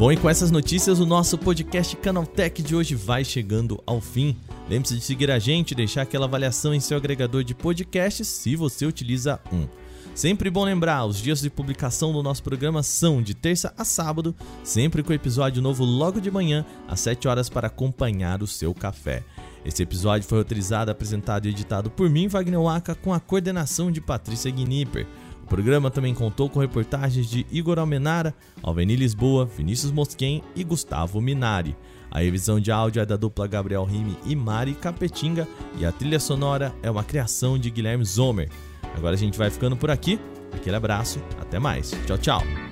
Bom, 0.00 0.10
e 0.10 0.16
com 0.16 0.30
essas 0.30 0.50
notícias, 0.50 0.98
o 0.98 1.04
nosso 1.04 1.36
podcast 1.36 1.94
Canaltech 1.94 2.62
de 2.62 2.74
hoje 2.74 2.94
vai 2.94 3.22
chegando 3.22 3.82
ao 3.84 4.00
fim. 4.00 4.34
Lembre-se 4.66 4.94
de 4.94 5.02
seguir 5.02 5.30
a 5.30 5.38
gente 5.38 5.74
deixar 5.74 6.00
aquela 6.00 6.24
avaliação 6.24 6.72
em 6.72 6.80
seu 6.80 6.96
agregador 6.96 7.44
de 7.44 7.54
podcasts 7.54 8.26
se 8.26 8.56
você 8.56 8.86
utiliza 8.86 9.38
um. 9.52 9.68
Sempre 10.14 10.48
bom 10.48 10.64
lembrar, 10.64 11.04
os 11.04 11.18
dias 11.18 11.42
de 11.42 11.50
publicação 11.50 12.14
do 12.14 12.22
nosso 12.22 12.42
programa 12.42 12.82
são 12.82 13.20
de 13.20 13.34
terça 13.34 13.74
a 13.76 13.84
sábado, 13.84 14.34
sempre 14.64 15.02
com 15.02 15.12
episódio 15.12 15.60
novo 15.60 15.84
logo 15.84 16.18
de 16.18 16.30
manhã, 16.30 16.64
às 16.88 17.00
7 17.00 17.28
horas 17.28 17.50
para 17.50 17.66
acompanhar 17.66 18.42
o 18.42 18.46
seu 18.46 18.72
café. 18.72 19.22
Esse 19.66 19.82
episódio 19.82 20.26
foi 20.26 20.38
autorizado, 20.38 20.90
apresentado 20.90 21.44
e 21.44 21.50
editado 21.50 21.90
por 21.90 22.08
mim, 22.08 22.26
Wagner 22.26 22.62
Waka, 22.62 22.94
com 22.94 23.12
a 23.12 23.20
coordenação 23.20 23.92
de 23.92 24.00
Patrícia 24.00 24.50
Gnipper. 24.50 25.06
O 25.50 25.56
programa 25.60 25.90
também 25.90 26.14
contou 26.14 26.48
com 26.48 26.60
reportagens 26.60 27.28
de 27.28 27.44
Igor 27.50 27.80
Almenara, 27.80 28.32
Alveni 28.62 28.94
Lisboa, 28.94 29.44
Vinícius 29.44 29.90
Mosquen 29.90 30.44
e 30.54 30.62
Gustavo 30.62 31.20
Minari. 31.20 31.76
A 32.08 32.20
revisão 32.20 32.60
de 32.60 32.70
áudio 32.70 33.02
é 33.02 33.04
da 33.04 33.16
dupla 33.16 33.48
Gabriel 33.48 33.82
Rime 33.82 34.16
e 34.24 34.36
Mari 34.36 34.74
Capetinga 34.74 35.48
e 35.76 35.84
a 35.84 35.90
trilha 35.90 36.20
sonora 36.20 36.72
é 36.84 36.90
uma 36.90 37.02
criação 37.02 37.58
de 37.58 37.68
Guilherme 37.68 38.04
Zomer. 38.04 38.48
Agora 38.96 39.16
a 39.16 39.18
gente 39.18 39.36
vai 39.36 39.50
ficando 39.50 39.76
por 39.76 39.90
aqui. 39.90 40.20
Aquele 40.52 40.76
abraço, 40.76 41.20
até 41.40 41.58
mais. 41.58 41.90
Tchau, 42.06 42.16
tchau. 42.16 42.69